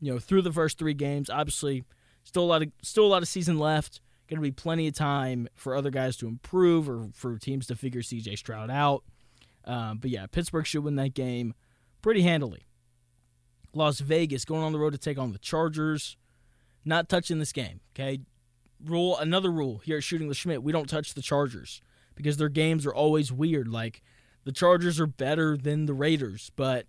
You 0.00 0.12
know, 0.12 0.18
through 0.18 0.42
the 0.42 0.52
first 0.52 0.76
three 0.76 0.92
games, 0.92 1.30
obviously, 1.30 1.84
still 2.24 2.42
a 2.42 2.46
lot 2.46 2.62
of 2.62 2.72
still 2.82 3.06
a 3.06 3.08
lot 3.08 3.22
of 3.22 3.28
season 3.28 3.58
left. 3.58 4.00
Going 4.28 4.38
to 4.38 4.42
be 4.42 4.50
plenty 4.50 4.88
of 4.88 4.94
time 4.94 5.48
for 5.54 5.76
other 5.76 5.90
guys 5.90 6.16
to 6.16 6.26
improve 6.26 6.88
or 6.88 7.08
for 7.14 7.38
teams 7.38 7.66
to 7.68 7.76
figure 7.76 8.02
C.J. 8.02 8.36
Stroud 8.36 8.70
out. 8.70 9.04
Um, 9.64 9.98
but 9.98 10.10
yeah, 10.10 10.26
Pittsburgh 10.26 10.66
should 10.66 10.82
win 10.82 10.96
that 10.96 11.14
game 11.14 11.54
pretty 12.04 12.20
handily. 12.20 12.66
Las 13.72 14.00
Vegas 14.00 14.44
going 14.44 14.62
on 14.62 14.72
the 14.72 14.78
road 14.78 14.92
to 14.92 14.98
take 14.98 15.16
on 15.16 15.32
the 15.32 15.38
Chargers. 15.38 16.18
Not 16.84 17.08
touching 17.08 17.38
this 17.38 17.50
game. 17.50 17.80
Okay, 17.94 18.20
rule 18.84 19.16
another 19.16 19.50
rule 19.50 19.78
here 19.78 19.96
at 19.96 20.04
Shooting 20.04 20.28
the 20.28 20.34
Shmitt: 20.34 20.62
we 20.62 20.70
don't 20.70 20.88
touch 20.88 21.14
the 21.14 21.22
Chargers 21.22 21.80
because 22.14 22.36
their 22.36 22.50
games 22.50 22.84
are 22.84 22.94
always 22.94 23.32
weird. 23.32 23.68
Like 23.68 24.02
the 24.44 24.52
Chargers 24.52 25.00
are 25.00 25.06
better 25.06 25.56
than 25.56 25.86
the 25.86 25.94
Raiders, 25.94 26.52
but 26.56 26.84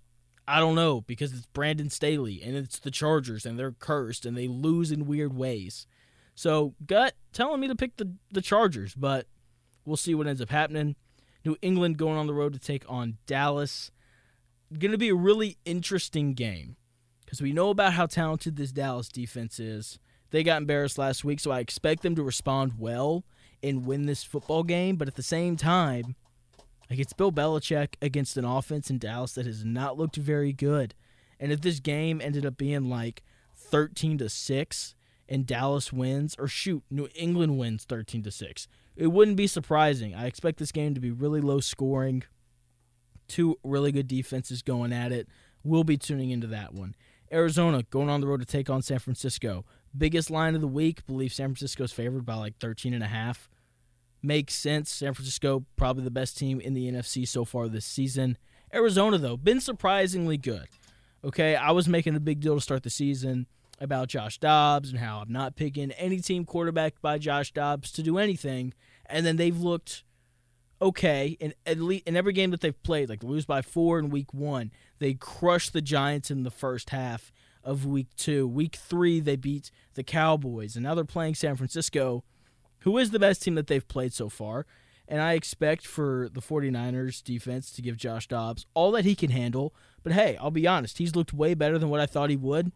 I 0.50 0.60
don't 0.60 0.76
know 0.76 1.00
because 1.00 1.32
it's 1.32 1.46
Brandon 1.48 1.90
Staley 1.90 2.42
and 2.44 2.58
it's 2.58 2.78
the 2.78 2.92
Chargers 2.92 3.46
and 3.46 3.58
they're 3.58 3.72
cursed 3.72 4.26
and 4.26 4.36
they 4.36 4.50
lose 4.50 4.92
in 4.92 5.06
weird 5.06 5.34
ways. 5.34 5.88
So 6.36 6.76
gut 6.86 7.14
telling 7.32 7.62
me 7.62 7.70
to 7.70 7.76
pick 7.76 7.96
the 7.96 8.16
the 8.34 8.42
Chargers, 8.42 8.94
but 8.94 9.28
we'll 9.86 9.96
see 9.96 10.14
what 10.14 10.28
ends 10.28 10.42
up 10.42 10.50
happening. 10.50 10.98
New 11.46 11.56
England 11.62 11.98
going 11.98 12.18
on 12.18 12.28
the 12.28 12.34
road 12.34 12.52
to 12.52 12.60
take 12.60 12.84
on 12.90 13.18
Dallas. 13.26 13.92
Going 14.72 14.92
to 14.92 14.98
be 14.98 15.10
a 15.10 15.16
really 15.16 15.58
interesting 15.66 16.34
game 16.34 16.76
because 17.24 17.42
we 17.42 17.54
know 17.54 17.70
about 17.70 17.94
how 17.94 18.06
talented 18.06 18.56
this 18.56 18.72
Dallas 18.72 19.10
defense 19.10 19.60
is. 19.60 20.00
They 20.32 20.44
got 20.44 20.58
embarrassed 20.58 20.98
last 20.98 21.24
week, 21.24 21.40
so 21.40 21.52
I 21.52 21.60
expect 21.60 22.02
them 22.04 22.16
to 22.16 22.24
respond 22.24 22.74
well 22.78 23.24
and 23.64 23.86
win 23.86 24.06
this 24.06 24.24
football 24.24 24.64
game. 24.64 24.96
But 24.96 25.08
at 25.08 25.16
the 25.16 25.24
same 25.24 25.56
time, 25.56 26.16
like 26.90 27.00
it's 27.00 27.14
Bill 27.14 27.32
Belichick 27.32 27.96
against 28.02 28.38
an 28.38 28.46
offense 28.46 28.90
in 28.90 28.98
Dallas 28.98 29.34
that 29.34 29.46
has 29.46 29.64
not 29.64 29.98
looked 29.98 30.16
very 30.16 30.54
good. 30.54 30.94
And 31.40 31.52
if 31.52 31.62
this 31.62 31.80
game 31.80 32.22
ended 32.22 32.46
up 32.46 32.58
being 32.58 32.90
like 32.90 33.24
13 33.56 34.18
to 34.20 34.30
6 34.30 34.96
and 35.28 35.46
Dallas 35.46 35.92
wins 35.92 36.36
or 36.38 36.48
shoot, 36.48 36.84
New 36.90 37.08
England 37.16 37.58
wins 37.58 37.84
13 37.86 38.24
to 38.24 38.32
6, 38.32 38.68
it 38.96 39.08
wouldn't 39.08 39.38
be 39.38 39.48
surprising. 39.48 40.16
I 40.16 40.26
expect 40.26 40.60
this 40.60 40.72
game 40.72 40.94
to 40.94 41.02
be 41.02 41.12
really 41.12 41.42
low 41.42 41.60
scoring. 41.60 42.24
Two 43.28 43.58
really 43.64 43.92
good 43.92 44.08
defenses 44.08 44.62
going 44.62 44.94
at 44.94 45.12
it. 45.12 45.28
We'll 45.64 45.84
be 45.84 45.98
tuning 45.98 46.30
into 46.30 46.48
that 46.48 46.74
one. 46.74 46.96
Arizona 47.32 47.84
going 47.90 48.10
on 48.10 48.22
the 48.22 48.28
road 48.28 48.40
to 48.40 48.46
take 48.46 48.70
on 48.70 48.82
San 48.82 49.00
Francisco. 49.00 49.66
Biggest 49.98 50.30
line 50.30 50.56
of 50.56 50.62
the 50.62 50.68
week, 50.68 51.06
believe 51.06 51.34
San 51.34 51.50
Francisco's 51.50 51.92
favored 51.92 52.26
by 52.26 52.36
like 52.36 52.58
13 52.60 52.94
and 52.94 53.04
a 53.04 53.08
half. 53.08 53.50
Makes 54.22 54.56
sense. 54.56 54.92
San 54.92 55.14
Francisco 55.14 55.66
probably 55.76 56.04
the 56.04 56.12
best 56.12 56.38
team 56.38 56.60
in 56.60 56.74
the 56.74 56.92
NFC 56.92 57.28
so 57.28 57.46
far 57.46 57.68
this 57.68 57.86
season. 57.86 58.38
Arizona 58.74 59.18
though, 59.18 59.38
been 59.38 59.62
surprisingly 59.62 60.38
good. 60.38 60.68
Okay, 61.24 61.56
I 61.56 61.72
was 61.72 61.88
making 61.88 62.16
a 62.16 62.20
big 62.20 62.40
deal 62.40 62.56
to 62.56 62.62
start 62.62 62.84
the 62.84 62.90
season 62.90 63.48
about 63.80 64.08
Josh 64.08 64.38
Dobbs 64.38 64.90
and 64.90 65.00
how 65.00 65.20
I'm 65.20 65.32
not 65.32 65.56
picking 65.56 65.92
any 65.92 66.20
team 66.20 66.46
quarterback 66.46 67.02
by 67.02 67.18
Josh 67.18 67.52
Dobbs 67.52 67.92
to 67.94 68.04
do 68.04 68.18
anything, 68.18 68.74
and 69.08 69.26
then 69.26 69.36
they've 69.36 69.58
looked 69.58 70.04
okay 70.82 71.38
in 71.40 71.54
at 71.66 71.80
least 71.80 72.08
in 72.08 72.16
every 72.16 72.34
game 72.34 72.52
that 72.52 72.62
they've 72.62 72.84
played. 72.84 73.10
Like 73.10 73.24
lose 73.24 73.46
by 73.46 73.62
four 73.62 74.00
in 74.00 74.10
week 74.10 74.34
one, 74.34 74.72
they 75.00 75.14
crushed 75.14 75.74
the 75.74 75.82
Giants 75.82 76.30
in 76.30 76.44
the 76.44 76.52
first 76.52 76.90
half, 76.90 77.32
of 77.66 77.86
week 77.86 78.16
two. 78.16 78.48
Week 78.48 78.76
three, 78.76 79.20
they 79.20 79.36
beat 79.36 79.72
the 79.96 80.04
Cowboys, 80.04 80.76
and 80.76 80.84
now 80.84 80.94
they're 80.94 81.04
playing 81.04 81.36
San 81.36 81.56
Francisco, 81.56 82.24
who 82.80 82.98
is 82.98 83.10
the 83.10 83.20
best 83.20 83.42
team 83.42 83.56
that 83.56 83.68
they've 83.68 83.88
played 83.88 84.14
so 84.14 84.30
far. 84.30 84.66
And 85.08 85.22
I 85.22 85.34
expect 85.34 85.86
for 85.86 86.30
the 86.32 86.42
49ers 86.42 87.24
defense 87.24 87.72
to 87.72 87.82
give 87.82 87.98
Josh 87.98 88.28
Dobbs 88.28 88.66
all 88.74 88.92
that 88.92 89.06
he 89.06 89.16
can 89.16 89.32
handle. 89.32 89.74
But 90.04 90.14
hey, 90.14 90.38
I'll 90.40 90.52
be 90.52 90.68
honest, 90.68 91.00
he's 91.00 91.16
looked 91.16 91.34
way 91.34 91.54
better 91.54 91.78
than 91.78 91.90
what 91.90 92.00
I 92.00 92.06
thought 92.06 92.30
he 92.30 92.38
would. 92.38 92.72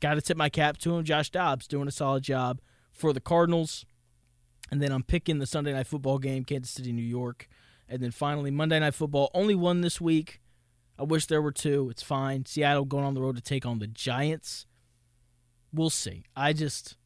Got 0.00 0.14
to 0.14 0.22
tip 0.22 0.36
my 0.36 0.48
cap 0.48 0.78
to 0.78 0.96
him. 0.96 1.04
Josh 1.04 1.30
Dobbs 1.30 1.66
doing 1.66 1.88
a 1.88 1.92
solid 1.92 2.22
job 2.22 2.60
for 2.92 3.12
the 3.12 3.20
Cardinals. 3.20 3.84
And 4.70 4.80
then 4.80 4.92
I'm 4.92 5.02
picking 5.02 5.38
the 5.38 5.46
Sunday 5.46 5.72
night 5.72 5.86
football 5.86 6.18
game, 6.18 6.44
Kansas 6.44 6.70
City, 6.70 6.92
New 6.92 7.02
York. 7.02 7.48
And 7.88 8.02
then 8.02 8.10
finally, 8.10 8.50
Monday 8.50 8.78
night 8.80 8.94
football, 8.94 9.30
only 9.34 9.54
one 9.54 9.82
this 9.82 10.00
week. 10.00 10.40
I 10.98 11.02
wish 11.02 11.26
there 11.26 11.42
were 11.42 11.52
two. 11.52 11.88
It's 11.90 12.02
fine. 12.02 12.46
Seattle 12.46 12.84
going 12.84 13.04
on 13.04 13.14
the 13.14 13.20
road 13.20 13.36
to 13.36 13.42
take 13.42 13.66
on 13.66 13.78
the 13.78 13.86
Giants. 13.86 14.66
We'll 15.72 15.90
see. 15.90 16.24
I 16.36 16.52
just 16.52 16.96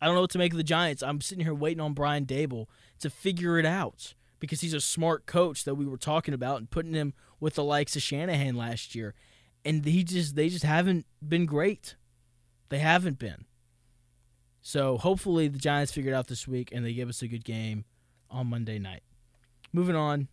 I 0.00 0.06
don't 0.06 0.14
know 0.14 0.20
what 0.20 0.30
to 0.30 0.38
make 0.38 0.52
of 0.52 0.58
the 0.58 0.64
Giants. 0.64 1.02
I'm 1.02 1.20
sitting 1.20 1.44
here 1.44 1.54
waiting 1.54 1.80
on 1.80 1.94
Brian 1.94 2.26
Daboll 2.26 2.66
to 3.00 3.10
figure 3.10 3.58
it 3.58 3.66
out 3.66 4.14
because 4.40 4.60
he's 4.60 4.74
a 4.74 4.80
smart 4.80 5.26
coach 5.26 5.64
that 5.64 5.74
we 5.74 5.86
were 5.86 5.96
talking 5.96 6.34
about 6.34 6.58
and 6.58 6.70
putting 6.70 6.94
him 6.94 7.14
with 7.40 7.54
the 7.54 7.64
likes 7.64 7.96
of 7.96 8.02
Shanahan 8.02 8.56
last 8.56 8.94
year. 8.94 9.14
And 9.64 9.84
he 9.84 10.04
just 10.04 10.36
they 10.36 10.48
just 10.48 10.64
haven't 10.64 11.06
been 11.26 11.46
great. 11.46 11.96
They 12.68 12.78
haven't 12.78 13.18
been. 13.18 13.44
So 14.68 14.98
hopefully 14.98 15.48
the 15.48 15.58
Giants 15.58 15.92
figure 15.92 16.12
it 16.12 16.14
out 16.14 16.26
this 16.26 16.46
week 16.46 16.68
and 16.72 16.84
they 16.84 16.92
give 16.92 17.08
us 17.08 17.22
a 17.22 17.26
good 17.26 17.42
game 17.42 17.86
on 18.30 18.48
Monday 18.48 18.78
night. 18.78 19.02
Moving 19.72 19.96
on, 19.96 20.28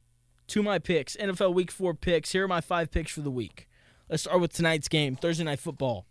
to 0.47 0.61
my 0.61 0.77
picks, 0.77 1.15
NFL 1.15 1.53
Week 1.53 1.71
4 1.71 1.93
picks. 1.93 2.33
Here 2.33 2.43
are 2.43 2.47
my 2.49 2.59
five 2.59 2.91
picks 2.91 3.13
for 3.13 3.21
the 3.21 3.31
week. 3.31 3.69
Let's 4.09 4.23
start 4.23 4.41
with 4.41 4.51
tonight's 4.51 4.89
game, 4.89 5.15
Thursday 5.15 5.45
Night 5.45 5.59
Football. 5.59 6.05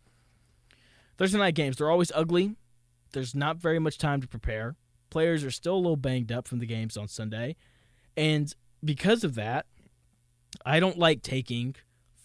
Thursday 1.18 1.36
night 1.36 1.54
games, 1.54 1.76
they're 1.76 1.90
always 1.90 2.10
ugly. 2.14 2.56
There's 3.12 3.34
not 3.34 3.58
very 3.58 3.78
much 3.78 3.98
time 3.98 4.22
to 4.22 4.26
prepare. 4.26 4.76
Players 5.10 5.44
are 5.44 5.50
still 5.50 5.74
a 5.74 5.76
little 5.76 5.94
banged 5.94 6.32
up 6.32 6.48
from 6.48 6.60
the 6.60 6.66
games 6.66 6.96
on 6.96 7.08
Sunday. 7.08 7.56
And 8.16 8.54
because 8.82 9.22
of 9.22 9.34
that, 9.34 9.66
I 10.64 10.80
don't 10.80 10.98
like 10.98 11.20
taking 11.20 11.76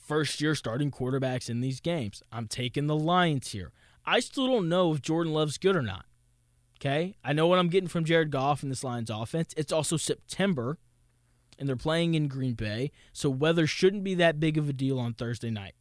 first 0.07 0.39
year 0.39 0.55
starting 0.55 0.91
quarterbacks 0.91 1.49
in 1.49 1.59
these 1.59 1.81
games. 1.81 2.23
I'm 2.31 2.47
taking 2.47 2.87
the 2.87 2.95
Lions 2.95 3.51
here. 3.51 3.73
I 4.09 4.21
still 4.21 4.47
don't 4.47 4.69
know 4.69 4.91
if 4.91 5.03
Jordan 5.03 5.33
Love's 5.33 5.59
good 5.59 5.75
or 5.75 5.83
not. 5.83 6.05
Okay? 6.79 7.15
I 7.23 7.33
know 7.33 7.45
what 7.45 7.59
I'm 7.59 7.69
getting 7.69 7.89
from 7.89 8.05
Jared 8.05 8.31
Goff 8.31 8.63
in 8.63 8.69
this 8.69 8.83
Lions 8.83 9.11
offense. 9.11 9.53
It's 9.55 9.71
also 9.71 9.97
September 9.97 10.79
and 11.59 11.69
they're 11.69 11.75
playing 11.75 12.15
in 12.15 12.27
Green 12.27 12.53
Bay, 12.53 12.89
so 13.11 13.29
weather 13.29 13.67
shouldn't 13.67 14.03
be 14.03 14.15
that 14.15 14.39
big 14.39 14.57
of 14.57 14.69
a 14.69 14.73
deal 14.73 14.97
on 14.97 15.13
Thursday 15.13 15.51
night. 15.51 15.75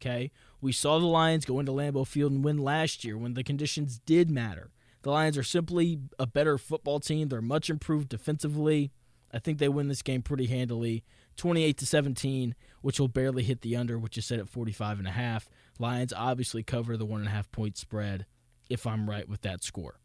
Okay? 0.00 0.30
We 0.60 0.72
saw 0.72 0.98
the 0.98 1.06
Lions 1.06 1.44
go 1.44 1.60
into 1.60 1.72
Lambeau 1.72 2.06
Field 2.06 2.32
and 2.32 2.44
win 2.44 2.58
last 2.58 3.04
year 3.04 3.18
when 3.18 3.34
the 3.34 3.44
conditions 3.44 4.00
did 4.06 4.30
matter. 4.30 4.70
The 5.02 5.10
Lions 5.10 5.36
are 5.36 5.42
simply 5.42 5.98
a 6.18 6.26
better 6.26 6.56
football 6.56 7.00
team. 7.00 7.28
They're 7.28 7.42
much 7.42 7.68
improved 7.68 8.08
defensively. 8.08 8.92
I 9.32 9.38
think 9.38 9.58
they 9.58 9.68
win 9.68 9.88
this 9.88 10.02
game 10.02 10.22
pretty 10.22 10.46
handily. 10.46 11.04
28 11.36 11.76
to 11.78 11.86
17, 11.86 12.54
which 12.80 12.98
will 12.98 13.08
barely 13.08 13.42
hit 13.42 13.60
the 13.60 13.76
under, 13.76 13.98
which 13.98 14.16
is 14.16 14.24
set 14.24 14.38
at 14.38 14.48
45 14.48 14.98
and 14.98 15.08
a 15.08 15.12
half. 15.12 15.50
Lions 15.80 16.12
obviously 16.12 16.62
cover 16.62 16.96
the 16.96 17.04
one 17.04 17.20
and 17.20 17.28
a 17.28 17.32
half 17.32 17.50
point 17.52 17.76
spread 17.76 18.26
if 18.68 18.86
I'm 18.86 19.08
right 19.08 19.28
with 19.28 19.42
that 19.42 19.62
score. 19.62 20.00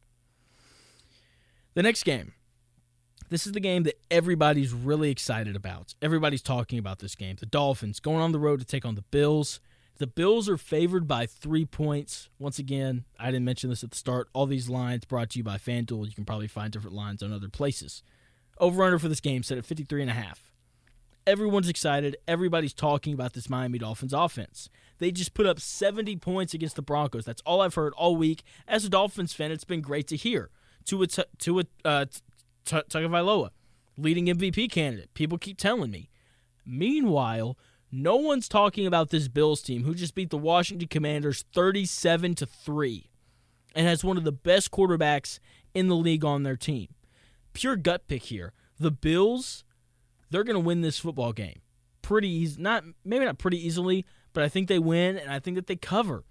The 1.73 1.83
next 1.83 2.03
game, 2.03 2.33
this 3.29 3.45
is 3.45 3.53
the 3.53 3.59
game 3.61 3.83
that 3.83 3.99
everybody's 4.11 4.73
really 4.73 5.09
excited 5.09 5.55
about. 5.55 5.95
Everybody's 6.01 6.41
talking 6.41 6.77
about 6.77 6.99
this 6.99 7.15
game. 7.15 7.37
The 7.39 7.45
Dolphins 7.45 7.99
going 8.01 8.19
on 8.19 8.33
the 8.33 8.39
road 8.39 8.59
to 8.59 8.65
take 8.65 8.85
on 8.85 8.95
the 8.95 9.03
Bills. 9.03 9.61
The 9.97 10.07
Bills 10.07 10.49
are 10.49 10.57
favored 10.57 11.07
by 11.07 11.27
three 11.27 11.63
points. 11.63 12.27
Once 12.39 12.59
again, 12.59 13.05
I 13.19 13.27
didn't 13.27 13.45
mention 13.45 13.69
this 13.69 13.83
at 13.83 13.91
the 13.91 13.97
start. 13.97 14.27
All 14.33 14.47
these 14.47 14.69
lines 14.69 15.05
brought 15.05 15.29
to 15.29 15.37
you 15.37 15.43
by 15.43 15.57
FanDuel. 15.57 16.07
You 16.07 16.13
can 16.13 16.25
probably 16.25 16.47
find 16.47 16.73
different 16.73 16.95
lines 16.95 17.23
on 17.23 17.31
other 17.31 17.49
places. 17.49 18.03
Over 18.57 18.83
under 18.83 18.99
for 18.99 19.07
this 19.07 19.19
game 19.21 19.43
set 19.43 19.57
at 19.57 19.65
53 19.65 20.01
and 20.01 20.11
a 20.11 20.15
half. 20.15 20.51
Everyone's 21.25 21.69
excited. 21.69 22.17
Everybody's 22.27 22.73
talking 22.73 23.13
about 23.13 23.33
this 23.33 23.49
Miami 23.49 23.77
Dolphins 23.77 24.11
offense. 24.11 24.69
They 25.01 25.11
just 25.11 25.33
put 25.33 25.47
up 25.47 25.59
70 25.59 26.17
points 26.17 26.53
against 26.53 26.75
the 26.75 26.83
Broncos. 26.83 27.25
That's 27.25 27.41
all 27.43 27.61
I've 27.61 27.73
heard 27.73 27.91
all 27.97 28.15
week. 28.15 28.43
As 28.67 28.85
a 28.85 28.89
Dolphins 28.89 29.33
fan, 29.33 29.51
it's 29.51 29.63
been 29.63 29.81
great 29.81 30.07
to 30.09 30.15
hear. 30.15 30.51
To 30.85 31.01
a, 31.01 31.07
to 31.07 31.59
a, 31.59 31.63
uh, 31.83 32.05
Tagovailoa, 32.65 33.49
leading 33.97 34.27
MVP 34.27 34.69
candidate. 34.69 35.11
People 35.15 35.39
keep 35.39 35.57
telling 35.57 35.89
me. 35.89 36.11
Meanwhile, 36.67 37.57
no 37.91 38.15
one's 38.15 38.47
talking 38.47 38.85
about 38.85 39.09
this 39.09 39.27
Bills 39.27 39.63
team 39.63 39.85
who 39.85 39.95
just 39.95 40.13
beat 40.13 40.29
the 40.29 40.37
Washington 40.37 40.87
Commanders 40.87 41.45
37 41.55 42.35
to 42.35 42.45
3 42.45 43.09
and 43.73 43.87
has 43.87 44.03
one 44.03 44.17
of 44.17 44.23
the 44.23 44.31
best 44.31 44.69
quarterbacks 44.69 45.39
in 45.73 45.87
the 45.87 45.95
league 45.95 46.23
on 46.23 46.43
their 46.43 46.55
team. 46.55 46.89
Pure 47.53 47.77
gut 47.77 48.07
pick 48.07 48.25
here. 48.25 48.53
The 48.79 48.91
Bills, 48.91 49.63
they're 50.29 50.43
going 50.43 50.53
to 50.53 50.59
win 50.59 50.81
this 50.81 50.99
football 50.99 51.33
game. 51.33 51.61
Pretty 52.03 52.29
easy, 52.29 52.61
not 52.61 52.83
maybe 53.03 53.25
not 53.25 53.39
pretty 53.39 53.65
easily, 53.65 54.05
but 54.33 54.43
I 54.43 54.49
think 54.49 54.67
they 54.67 54.79
win 54.79 55.17
and 55.17 55.31
I 55.31 55.39
think 55.39 55.55
that 55.55 55.67
they 55.67 55.75
cover. 55.75 56.23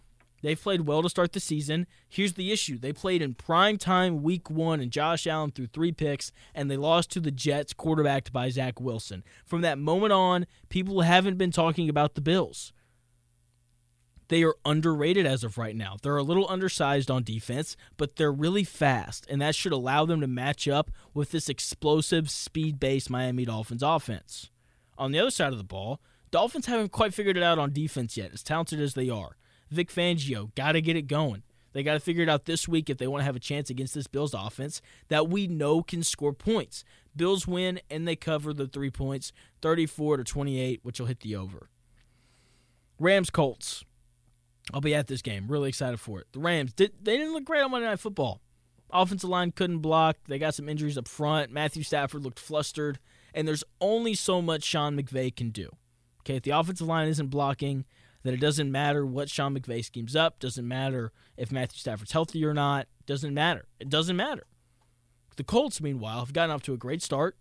They've 0.43 0.61
played 0.61 0.83
well 0.83 1.03
to 1.03 1.09
start 1.09 1.33
the 1.33 1.41
season. 1.41 1.87
Here's 2.09 2.33
the 2.35 2.51
issue 2.51 2.79
they 2.79 2.93
played 2.93 3.21
in 3.21 3.35
prime 3.35 3.77
time 3.77 4.23
week 4.23 4.51
one, 4.51 4.81
and 4.81 4.91
Josh 4.91 5.27
Allen 5.27 5.51
threw 5.51 5.67
three 5.67 5.93
picks, 5.93 6.33
and 6.55 6.71
they 6.71 6.77
lost 6.77 7.11
to 7.13 7.21
the 7.21 7.31
Jets, 7.31 7.73
quarterbacked 7.73 8.33
by 8.33 8.49
Zach 8.49 8.81
Wilson. 8.81 9.23
From 9.45 9.61
that 9.61 9.79
moment 9.79 10.13
on, 10.13 10.47
people 10.69 11.03
haven't 11.03 11.37
been 11.37 11.51
talking 11.51 11.89
about 11.89 12.15
the 12.15 12.21
Bills. 12.21 12.73
They 14.29 14.45
are 14.45 14.55
underrated 14.65 15.27
as 15.27 15.43
of 15.43 15.59
right 15.59 15.75
now. 15.75 15.97
They're 16.01 16.17
a 16.17 16.23
little 16.23 16.49
undersized 16.49 17.11
on 17.11 17.25
defense, 17.25 17.77
but 17.97 18.15
they're 18.15 18.33
really 18.33 18.63
fast, 18.63 19.27
and 19.29 19.43
that 19.43 19.57
should 19.57 19.73
allow 19.73 20.07
them 20.07 20.21
to 20.21 20.29
match 20.29 20.69
up 20.69 20.91
with 21.13 21.33
this 21.33 21.49
explosive, 21.49 22.31
speed 22.31 22.79
based 22.79 23.11
Miami 23.11 23.45
Dolphins 23.45 23.83
offense. 23.83 24.49
On 24.97 25.11
the 25.11 25.19
other 25.19 25.33
side 25.33 25.51
of 25.53 25.59
the 25.59 25.65
ball, 25.65 26.01
Dolphins 26.31 26.67
haven't 26.67 26.93
quite 26.93 27.15
figured 27.15 27.37
it 27.37 27.43
out 27.43 27.59
on 27.59 27.73
defense 27.73 28.17
yet, 28.17 28.33
as 28.33 28.43
talented 28.43 28.81
as 28.81 28.95
they 28.95 29.11
are. 29.11 29.37
Vic 29.71 29.91
Fangio, 29.91 30.55
got 30.55 30.73
to 30.73 30.81
get 30.81 30.97
it 30.97 31.07
going. 31.07 31.43
They 31.73 31.83
got 31.83 31.95
to 31.95 32.01
figure 32.01 32.23
it 32.23 32.29
out 32.29 32.47
this 32.47 32.67
week 32.67 32.91
if 32.91 32.99
they 32.99 33.07
want 33.07 33.21
to 33.21 33.25
have 33.25 33.37
a 33.37 33.41
chance 33.41 33.71
against 33.71 33.95
this 33.95 34.07
Bills 34.07 34.35
offense 34.35 34.83
that 35.09 35.29
we 35.29 35.47
know 35.47 35.83
can 35.83 36.03
score 36.03 36.33
points. 36.33 36.85
Bills 37.15 37.47
win 37.47 37.81
and 37.89 38.07
they 38.07 38.17
cover 38.17 38.53
the 38.53 38.67
three 38.67 38.91
points, 38.91 39.33
34 39.63 40.19
to 40.19 40.25
28, 40.25 40.81
which 40.83 40.99
will 40.99 41.07
hit 41.07 41.21
the 41.21 41.37
over. 41.37 41.69
Rams 42.99 43.31
Colts. 43.31 43.85
I'll 44.73 44.81
be 44.81 44.95
at 44.95 45.07
this 45.07 45.23
game. 45.23 45.47
Really 45.49 45.69
excited 45.69 45.99
for 45.99 46.21
it. 46.21 46.27
The 46.33 46.39
Rams 46.39 46.73
did 46.73 46.93
they 47.03 47.17
didn't 47.17 47.33
look 47.33 47.45
great 47.45 47.63
on 47.63 47.71
Monday 47.71 47.89
Night 47.89 47.99
Football. 47.99 48.41
Offensive 48.93 49.31
line 49.31 49.53
couldn't 49.53 49.79
block. 49.79 50.17
They 50.29 50.39
got 50.39 50.55
some 50.55 50.69
injuries 50.69 50.99
up 50.99 51.09
front. 51.09 51.51
Matthew 51.51 51.83
Stafford 51.83 52.23
looked 52.23 52.39
flustered, 52.39 52.99
and 53.33 53.47
there's 53.47 53.65
only 53.81 54.15
so 54.15 54.43
much 54.43 54.65
Sean 54.65 54.97
McVay 54.97 55.35
can 55.35 55.51
do. 55.51 55.71
Okay, 56.21 56.37
if 56.37 56.43
the 56.43 56.51
offensive 56.51 56.87
line 56.87 57.09
isn't 57.09 57.29
blocking, 57.29 57.85
then 58.23 58.35
it 58.35 58.41
doesn't 58.41 58.71
matter 58.71 59.07
what 59.07 59.31
Sean 59.31 59.57
McVay 59.57 59.85
schemes 59.85 60.15
up. 60.15 60.39
Doesn't 60.39 60.67
matter 60.67 61.13
if 61.37 61.51
Matthew 61.51 61.79
Stafford's 61.79 62.13
healthy 62.13 62.45
or 62.45 62.55
not. 62.55 62.87
Doesn't 63.07 63.33
matter. 63.33 63.67
It 63.79 63.89
doesn't 63.89 64.17
matter. 64.17 64.45
The 65.37 65.45
Colts, 65.45 65.81
meanwhile, 65.81 66.21
have 66.21 66.33
gotten 66.33 66.55
off 66.55 66.63
to 66.63 66.75
a 66.75 66.79
great 66.79 67.03
start. 67.03 67.37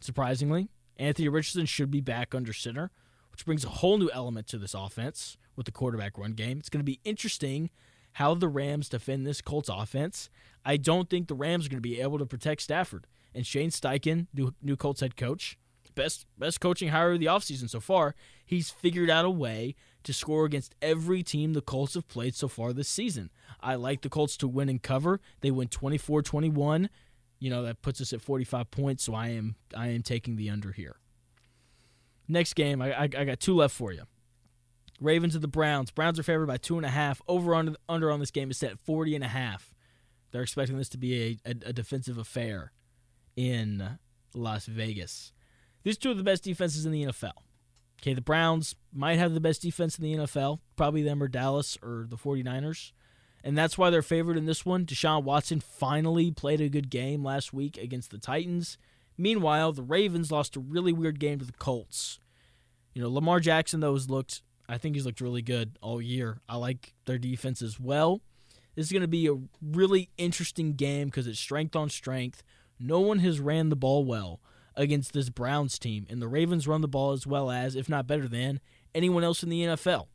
Surprisingly, 0.00 0.70
Anthony 0.96 1.28
Richardson 1.28 1.66
should 1.66 1.90
be 1.90 2.00
back 2.00 2.34
under 2.34 2.52
center, 2.52 2.90
which 3.30 3.44
brings 3.44 3.64
a 3.64 3.68
whole 3.68 3.98
new 3.98 4.10
element 4.10 4.46
to 4.48 4.58
this 4.58 4.74
offense 4.74 5.36
with 5.54 5.66
the 5.66 5.72
quarterback 5.72 6.16
run 6.16 6.32
game. 6.32 6.58
It's 6.58 6.70
going 6.70 6.80
to 6.80 6.84
be 6.84 7.00
interesting 7.04 7.70
how 8.14 8.34
the 8.34 8.48
Rams 8.48 8.88
defend 8.88 9.26
this 9.26 9.40
Colts 9.40 9.68
offense. 9.68 10.30
I 10.64 10.76
don't 10.76 11.10
think 11.10 11.28
the 11.28 11.34
Rams 11.34 11.66
are 11.66 11.68
going 11.68 11.78
to 11.78 11.88
be 11.88 12.00
able 12.00 12.18
to 12.18 12.26
protect 12.26 12.62
Stafford. 12.62 13.06
And 13.34 13.46
Shane 13.46 13.70
Steichen, 13.70 14.26
new, 14.34 14.54
new 14.62 14.76
Colts 14.76 15.00
head 15.00 15.16
coach, 15.16 15.58
best 15.94 16.26
best 16.38 16.60
coaching 16.60 16.88
hire 16.88 17.12
of 17.12 17.20
the 17.20 17.26
offseason 17.26 17.68
so 17.68 17.80
far, 17.80 18.14
he's 18.44 18.70
figured 18.70 19.10
out 19.10 19.24
a 19.24 19.30
way 19.30 19.74
to 20.04 20.12
score 20.12 20.44
against 20.44 20.74
every 20.82 21.22
team 21.22 21.52
the 21.52 21.60
Colts 21.60 21.94
have 21.94 22.08
played 22.08 22.34
so 22.34 22.48
far 22.48 22.72
this 22.72 22.88
season. 22.88 23.30
I 23.60 23.76
like 23.76 24.02
the 24.02 24.08
Colts 24.08 24.36
to 24.38 24.48
win 24.48 24.68
and 24.68 24.82
cover. 24.82 25.20
They 25.40 25.50
win 25.50 25.68
24-21. 25.68 26.88
You 27.38 27.50
know, 27.50 27.62
that 27.62 27.82
puts 27.82 28.00
us 28.00 28.12
at 28.12 28.20
45 28.20 28.70
points, 28.70 29.04
so 29.04 29.14
I 29.14 29.28
am 29.28 29.56
I 29.76 29.88
am 29.88 30.02
taking 30.02 30.36
the 30.36 30.50
under 30.50 30.72
here. 30.72 30.96
Next 32.28 32.54
game, 32.54 32.80
I, 32.80 32.92
I, 32.92 33.02
I 33.02 33.24
got 33.24 33.40
two 33.40 33.56
left 33.56 33.74
for 33.74 33.92
you. 33.92 34.04
Ravens 35.00 35.34
of 35.34 35.42
the 35.42 35.48
Browns. 35.48 35.90
Browns 35.90 36.18
are 36.18 36.22
favored 36.22 36.46
by 36.46 36.56
two 36.56 36.76
and 36.76 36.86
a 36.86 36.90
half. 36.90 37.20
Over 37.26 37.54
under, 37.54 37.74
under 37.88 38.10
on 38.10 38.20
this 38.20 38.30
game 38.30 38.50
is 38.50 38.58
set 38.58 38.70
at 38.70 38.78
40 38.78 39.16
and 39.16 39.24
a 39.24 39.28
half. 39.28 39.74
They're 40.30 40.42
expecting 40.42 40.78
this 40.78 40.88
to 40.90 40.98
be 40.98 41.40
a, 41.44 41.50
a, 41.50 41.54
a 41.66 41.72
defensive 41.72 42.18
affair 42.18 42.72
in 43.36 43.98
Las 44.34 44.66
Vegas. 44.66 45.32
These 45.82 45.98
two 45.98 46.10
are 46.10 46.14
the 46.14 46.22
best 46.22 46.44
defenses 46.44 46.86
in 46.86 46.92
the 46.92 47.04
NFL. 47.04 47.32
Okay, 48.00 48.14
the 48.14 48.20
Browns 48.20 48.74
might 48.92 49.18
have 49.18 49.32
the 49.32 49.40
best 49.40 49.62
defense 49.62 49.98
in 49.98 50.04
the 50.04 50.14
NFL. 50.14 50.58
Probably 50.76 51.02
them 51.02 51.22
or 51.22 51.28
Dallas 51.28 51.78
or 51.82 52.06
the 52.08 52.16
49ers. 52.16 52.92
And 53.44 53.56
that's 53.58 53.76
why 53.76 53.90
they're 53.90 54.02
favored 54.02 54.36
in 54.36 54.46
this 54.46 54.64
one. 54.64 54.86
Deshaun 54.86 55.24
Watson 55.24 55.60
finally 55.60 56.30
played 56.30 56.60
a 56.60 56.68
good 56.68 56.90
game 56.90 57.24
last 57.24 57.52
week 57.52 57.76
against 57.76 58.10
the 58.10 58.18
Titans. 58.18 58.78
Meanwhile, 59.16 59.72
the 59.72 59.82
Ravens 59.82 60.32
lost 60.32 60.56
a 60.56 60.60
really 60.60 60.92
weird 60.92 61.20
game 61.20 61.38
to 61.38 61.44
the 61.44 61.52
Colts. 61.52 62.18
You 62.94 63.02
know, 63.02 63.10
Lamar 63.10 63.40
Jackson, 63.40 63.80
though, 63.80 63.94
has 63.94 64.10
looked 64.10 64.42
I 64.68 64.78
think 64.78 64.94
he's 64.94 65.04
looked 65.04 65.20
really 65.20 65.42
good 65.42 65.78
all 65.82 66.00
year. 66.00 66.40
I 66.48 66.56
like 66.56 66.94
their 67.04 67.18
defense 67.18 67.62
as 67.62 67.78
well. 67.78 68.22
This 68.74 68.86
is 68.86 68.92
going 68.92 69.02
to 69.02 69.08
be 69.08 69.26
a 69.26 69.36
really 69.60 70.08
interesting 70.16 70.74
game 70.74 71.08
because 71.08 71.26
it's 71.26 71.38
strength 71.38 71.76
on 71.76 71.90
strength. 71.90 72.42
No 72.80 73.00
one 73.00 73.18
has 73.18 73.38
ran 73.38 73.68
the 73.68 73.76
ball 73.76 74.04
well 74.04 74.40
against 74.76 75.12
this 75.12 75.28
Browns 75.28 75.78
team, 75.78 76.06
and 76.08 76.20
the 76.20 76.28
Ravens 76.28 76.68
run 76.68 76.80
the 76.80 76.88
ball 76.88 77.12
as 77.12 77.26
well 77.26 77.50
as, 77.50 77.74
if 77.74 77.88
not 77.88 78.06
better 78.06 78.28
than, 78.28 78.60
anyone 78.94 79.24
else 79.24 79.42
in 79.42 79.48
the 79.48 79.62
NFL. 79.62 80.06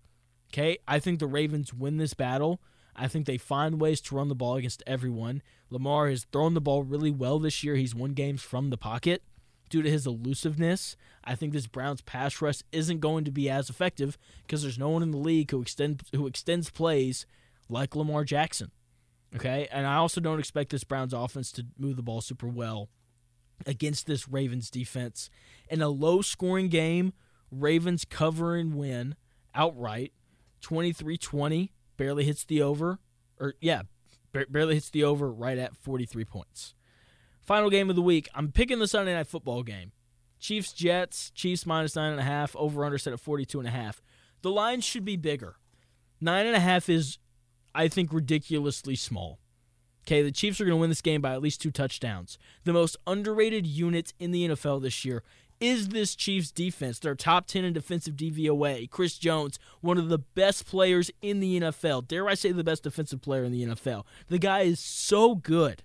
Okay, 0.54 0.78
I 0.88 1.00
think 1.00 1.20
the 1.20 1.28
Ravens 1.28 1.74
win 1.74 1.98
this 1.98 2.14
battle. 2.14 2.62
I 2.96 3.08
think 3.08 3.26
they 3.26 3.38
find 3.38 3.80
ways 3.80 4.02
to 4.02 4.16
run 4.16 4.28
the 4.28 4.36
ball 4.36 4.56
against 4.56 4.84
everyone. 4.88 5.44
Lamar 5.70 6.10
has 6.10 6.26
thrown 6.32 6.54
the 6.54 6.62
ball 6.62 6.84
really 6.84 7.12
well 7.12 7.38
this 7.38 7.64
year. 7.64 7.76
He's 7.76 7.94
won 7.94 8.14
games 8.14 8.42
from 8.42 8.70
the 8.70 8.78
pocket 8.78 9.22
due 9.70 9.82
to 9.82 9.92
his 9.92 10.08
elusiveness. 10.08 10.96
I 11.24 11.36
think 11.36 11.54
this 11.54 11.68
Browns 11.68 12.02
pass 12.02 12.42
rush 12.42 12.62
isn't 12.72 13.02
going 13.02 13.26
to 13.26 13.32
be 13.32 13.50
as 13.50 13.70
effective 13.70 14.18
because 14.44 14.64
there's 14.64 14.80
no 14.80 14.90
one 14.90 15.04
in 15.04 15.12
the 15.12 15.18
league 15.18 15.52
who 15.52 15.62
extend 15.62 16.04
who 16.16 16.26
extends 16.26 16.70
plays 16.70 17.26
like 17.70 17.96
Lamar 17.96 18.24
Jackson. 18.24 18.72
Okay, 19.36 19.68
and 19.72 19.86
I 19.86 19.96
also 19.96 20.22
don't 20.22 20.40
expect 20.40 20.72
this 20.72 20.86
Browns 20.86 21.14
offense 21.14 21.52
to 21.54 21.66
move 21.78 21.98
the 21.98 22.02
ball 22.02 22.22
super 22.22 22.48
well 22.48 22.90
against 23.66 24.08
this 24.08 24.28
Ravens 24.28 24.70
defense. 24.70 25.30
In 25.70 25.82
a 25.82 25.90
low 25.90 26.22
scoring 26.22 26.70
game, 26.70 27.14
Ravens 27.52 28.06
cover 28.06 28.56
and 28.56 28.76
win 28.76 29.16
outright 29.56 30.14
23-20, 30.62 31.70
barely 31.98 32.24
hits 32.24 32.44
the 32.44 32.62
over 32.62 33.00
or 33.40 33.56
yeah, 33.62 33.84
barely 34.50 34.76
hits 34.76 34.90
the 34.90 35.04
over 35.04 35.32
right 35.32 35.58
at 35.58 35.76
43 35.76 36.26
points. 36.26 36.74
Final 37.42 37.70
game 37.70 37.90
of 37.90 37.96
the 37.96 38.02
week. 38.02 38.28
I'm 38.36 38.52
picking 38.52 38.80
the 38.80 38.88
Sunday 38.88 39.14
night 39.14 39.28
football 39.28 39.64
game. 39.64 39.92
Chiefs 40.40 40.74
Jets. 40.74 41.32
Chiefs 41.32 41.66
minus 41.66 41.96
nine 41.96 42.12
and 42.12 42.20
a 42.20 42.24
half. 42.24 42.56
Over 42.56 42.84
under 42.84 42.98
set 42.98 43.14
at 43.14 43.20
42 43.20 43.60
and 43.60 43.68
a 43.68 43.72
half. 43.72 44.02
The 44.42 44.52
line 44.52 44.82
should 44.82 45.06
be 45.06 45.16
bigger. 45.16 45.56
Nine 46.20 46.46
and 46.46 46.56
a 46.56 46.60
half 46.60 46.90
is, 46.90 47.20
I 47.74 47.88
think, 47.88 48.12
ridiculously 48.12 48.96
small. 48.96 49.40
Okay, 50.08 50.22
the 50.22 50.32
Chiefs 50.32 50.62
are 50.62 50.64
going 50.64 50.78
to 50.78 50.80
win 50.80 50.90
this 50.90 51.02
game 51.02 51.20
by 51.22 51.34
at 51.34 51.42
least 51.42 51.62
two 51.62 51.70
touchdowns. 51.70 52.38
The 52.64 52.72
most 52.72 52.96
underrated 53.06 53.68
unit 53.68 54.14
in 54.20 54.32
the 54.32 54.48
NFL 54.48 54.82
this 54.82 55.04
year 55.04 55.22
is 55.60 55.90
this 55.90 56.16
Chiefs 56.16 56.50
defense. 56.50 56.98
They're 56.98 57.14
top 57.14 57.46
10 57.48 57.66
in 57.66 57.74
defensive 57.74 58.16
DVOA. 58.16 58.90
Chris 58.90 59.18
Jones, 59.18 59.60
one 59.82 59.98
of 59.98 60.08
the 60.08 60.20
best 60.20 60.66
players 60.66 61.12
in 61.22 61.42
the 61.42 61.60
NFL. 61.60 62.08
Dare 62.08 62.30
I 62.30 62.36
say 62.36 62.54
the 62.54 62.64
best 62.64 62.84
defensive 62.84 63.22
player 63.22 63.44
in 63.44 63.52
the 63.52 63.66
NFL? 63.66 64.06
The 64.30 64.38
guy 64.38 64.62
is 64.62 64.80
so 64.80 65.36
good. 65.36 65.84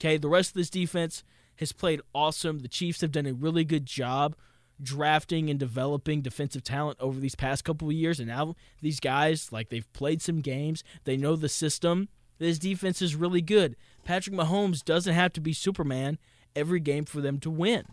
Okay, 0.00 0.16
the 0.16 0.28
rest 0.28 0.50
of 0.50 0.54
this 0.54 0.70
defense 0.70 1.22
has 1.56 1.70
played 1.70 2.00
awesome. 2.12 2.58
The 2.58 2.68
Chiefs 2.68 3.02
have 3.02 3.12
done 3.12 3.26
a 3.26 3.34
really 3.34 3.64
good 3.64 3.86
job 3.86 4.34
drafting 4.82 5.48
and 5.50 5.58
developing 5.58 6.22
defensive 6.22 6.62
talent 6.62 6.98
over 7.00 7.20
these 7.20 7.34
past 7.34 7.64
couple 7.64 7.88
of 7.88 7.94
years, 7.94 8.18
and 8.18 8.28
now 8.28 8.54
these 8.80 9.00
guys, 9.00 9.52
like 9.52 9.68
they've 9.68 9.92
played 9.92 10.22
some 10.22 10.40
games, 10.40 10.82
they 11.04 11.16
know 11.16 11.36
the 11.36 11.48
system. 11.48 12.08
This 12.38 12.58
defense 12.58 13.02
is 13.02 13.16
really 13.16 13.42
good. 13.42 13.76
Patrick 14.04 14.34
Mahomes 14.34 14.84
doesn't 14.84 15.14
have 15.14 15.32
to 15.34 15.40
be 15.40 15.52
Superman 15.52 16.18
every 16.54 16.80
game 16.80 17.04
for 17.04 17.20
them 17.20 17.38
to 17.40 17.50
win, 17.50 17.84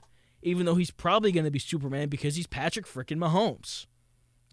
even 0.42 0.66
though 0.66 0.76
he's 0.76 0.92
probably 0.92 1.32
going 1.32 1.46
to 1.46 1.52
be 1.52 1.60
Superman 1.60 2.10
because 2.10 2.36
he's 2.36 2.48
Patrick 2.48 2.86
freaking 2.86 3.18
Mahomes. 3.18 3.86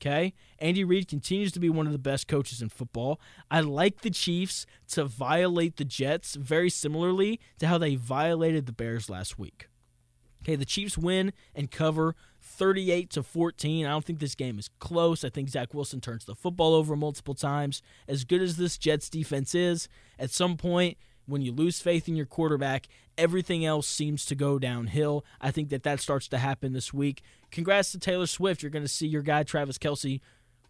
Okay? 0.01 0.35
Andy 0.59 0.83
Reid 0.83 1.07
continues 1.07 1.53
to 1.53 1.61
be 1.61 1.71
one 1.71 1.87
of 1.87 1.93
the 1.93 1.99
best 1.99 2.27
coaches 2.27 2.61
in 2.61 2.69
football. 2.69 3.21
I 3.51 3.61
like 3.61 4.01
the 4.01 4.11
Chiefs 4.11 4.67
to 4.89 5.05
violate 5.05 5.77
the 5.77 5.85
Jets 5.85 6.35
very 6.35 6.71
similarly 6.71 7.39
to 7.61 7.69
how 7.69 7.79
they 7.79 7.95
violated 7.95 8.67
the 8.67 8.73
Bears 8.73 9.09
last 9.09 9.39
week. 9.39 9.69
Okay, 10.43 10.57
the 10.57 10.65
Chiefs 10.65 10.99
win 10.99 11.33
and 11.55 11.71
cover 11.71 12.17
38 12.63 13.11
to 13.11 13.25
14. 13.25 13.85
I 13.85 13.91
don't 13.91 14.05
think 14.05 14.21
this 14.21 14.37
game 14.37 14.57
is 14.57 14.71
close. 14.79 15.25
I 15.25 15.31
think 15.31 15.49
Zach 15.49 15.75
Wilson 15.75 16.01
turns 16.01 16.25
the 16.25 16.37
football 16.37 16.75
over 16.75 16.95
multiple 16.95 17.35
times. 17.35 17.83
As 18.07 18.23
good 18.23 18.41
as 18.41 18.57
this 18.57 18.79
Jets 18.79 19.11
defense 19.11 19.53
is, 19.53 19.89
at 20.17 20.31
some 20.31 20.57
point 20.57 20.97
when 21.27 21.43
you 21.43 21.51
lose 21.51 21.81
faith 21.81 22.07
in 22.07 22.15
your 22.15 22.25
quarterback, 22.25 22.87
everything 23.19 23.65
else 23.65 23.89
seems 23.89 24.25
to 24.27 24.37
go 24.37 24.61
downhill. 24.61 25.25
I 25.41 25.51
think 25.51 25.71
that 25.71 25.83
that 25.83 25.99
starts 25.99 26.29
to 26.29 26.39
happen 26.39 26.73
this 26.73 26.95
week. 26.95 27.23
Congrats 27.51 27.91
to 27.93 27.99
Taylor 27.99 28.29
Swift. 28.29 28.63
You're 28.63 28.71
going 28.71 28.85
to 28.85 28.89
see 28.89 29.09
your 29.09 29.23
guy, 29.23 29.43
Travis 29.43 29.77
Kelce 29.77 30.21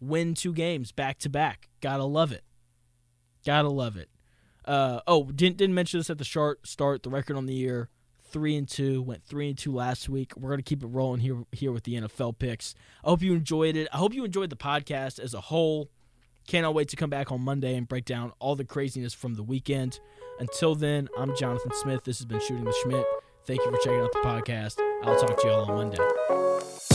win 0.01 0.33
two 0.33 0.51
games 0.51 0.91
back 0.91 1.19
to 1.19 1.29
back. 1.29 1.69
Gotta 1.79 2.05
love 2.05 2.31
it. 2.31 2.43
Gotta 3.45 3.69
love 3.69 3.97
it. 3.97 4.09
Uh, 4.65 5.01
oh, 5.05 5.25
didn't, 5.25 5.57
didn't 5.57 5.75
mention 5.75 5.99
this 5.99 6.09
at 6.09 6.17
the 6.17 6.25
start. 6.25 6.65
Start 6.65 7.03
the 7.03 7.11
record 7.11 7.37
on 7.37 7.45
the 7.45 7.53
year 7.53 7.89
three 8.33 8.57
and 8.57 8.67
two. 8.67 9.01
Went 9.01 9.23
three 9.23 9.47
and 9.47 9.57
two 9.57 9.71
last 9.71 10.09
week. 10.09 10.33
We're 10.35 10.49
gonna 10.49 10.63
keep 10.63 10.83
it 10.83 10.87
rolling 10.87 11.21
here 11.21 11.43
here 11.51 11.71
with 11.71 11.83
the 11.83 11.93
NFL 11.93 12.37
picks. 12.39 12.75
I 13.03 13.09
hope 13.09 13.21
you 13.21 13.33
enjoyed 13.33 13.77
it. 13.77 13.87
I 13.93 13.97
hope 13.97 14.13
you 14.13 14.25
enjoyed 14.25 14.49
the 14.49 14.57
podcast 14.57 15.19
as 15.19 15.33
a 15.33 15.41
whole. 15.41 15.89
Cannot 16.47 16.73
wait 16.73 16.89
to 16.89 16.97
come 16.97 17.09
back 17.09 17.31
on 17.31 17.39
Monday 17.39 17.75
and 17.75 17.87
break 17.87 18.03
down 18.03 18.33
all 18.39 18.57
the 18.57 18.65
craziness 18.65 19.13
from 19.13 19.35
the 19.35 19.43
weekend. 19.43 20.01
Until 20.39 20.75
then, 20.75 21.07
I'm 21.17 21.33
Jonathan 21.37 21.71
Smith. 21.75 22.03
This 22.03 22.17
has 22.17 22.25
been 22.25 22.41
Shooting 22.41 22.65
the 22.65 22.75
Shmitt. 22.83 23.05
Thank 23.45 23.61
you 23.63 23.71
for 23.71 23.77
checking 23.77 23.99
out 23.99 24.11
the 24.11 24.19
podcast. 24.19 24.79
I'll 25.03 25.19
talk 25.19 25.39
to 25.41 25.47
you 25.47 25.53
all 25.53 25.71
on 25.71 25.75
Monday. 25.75 26.92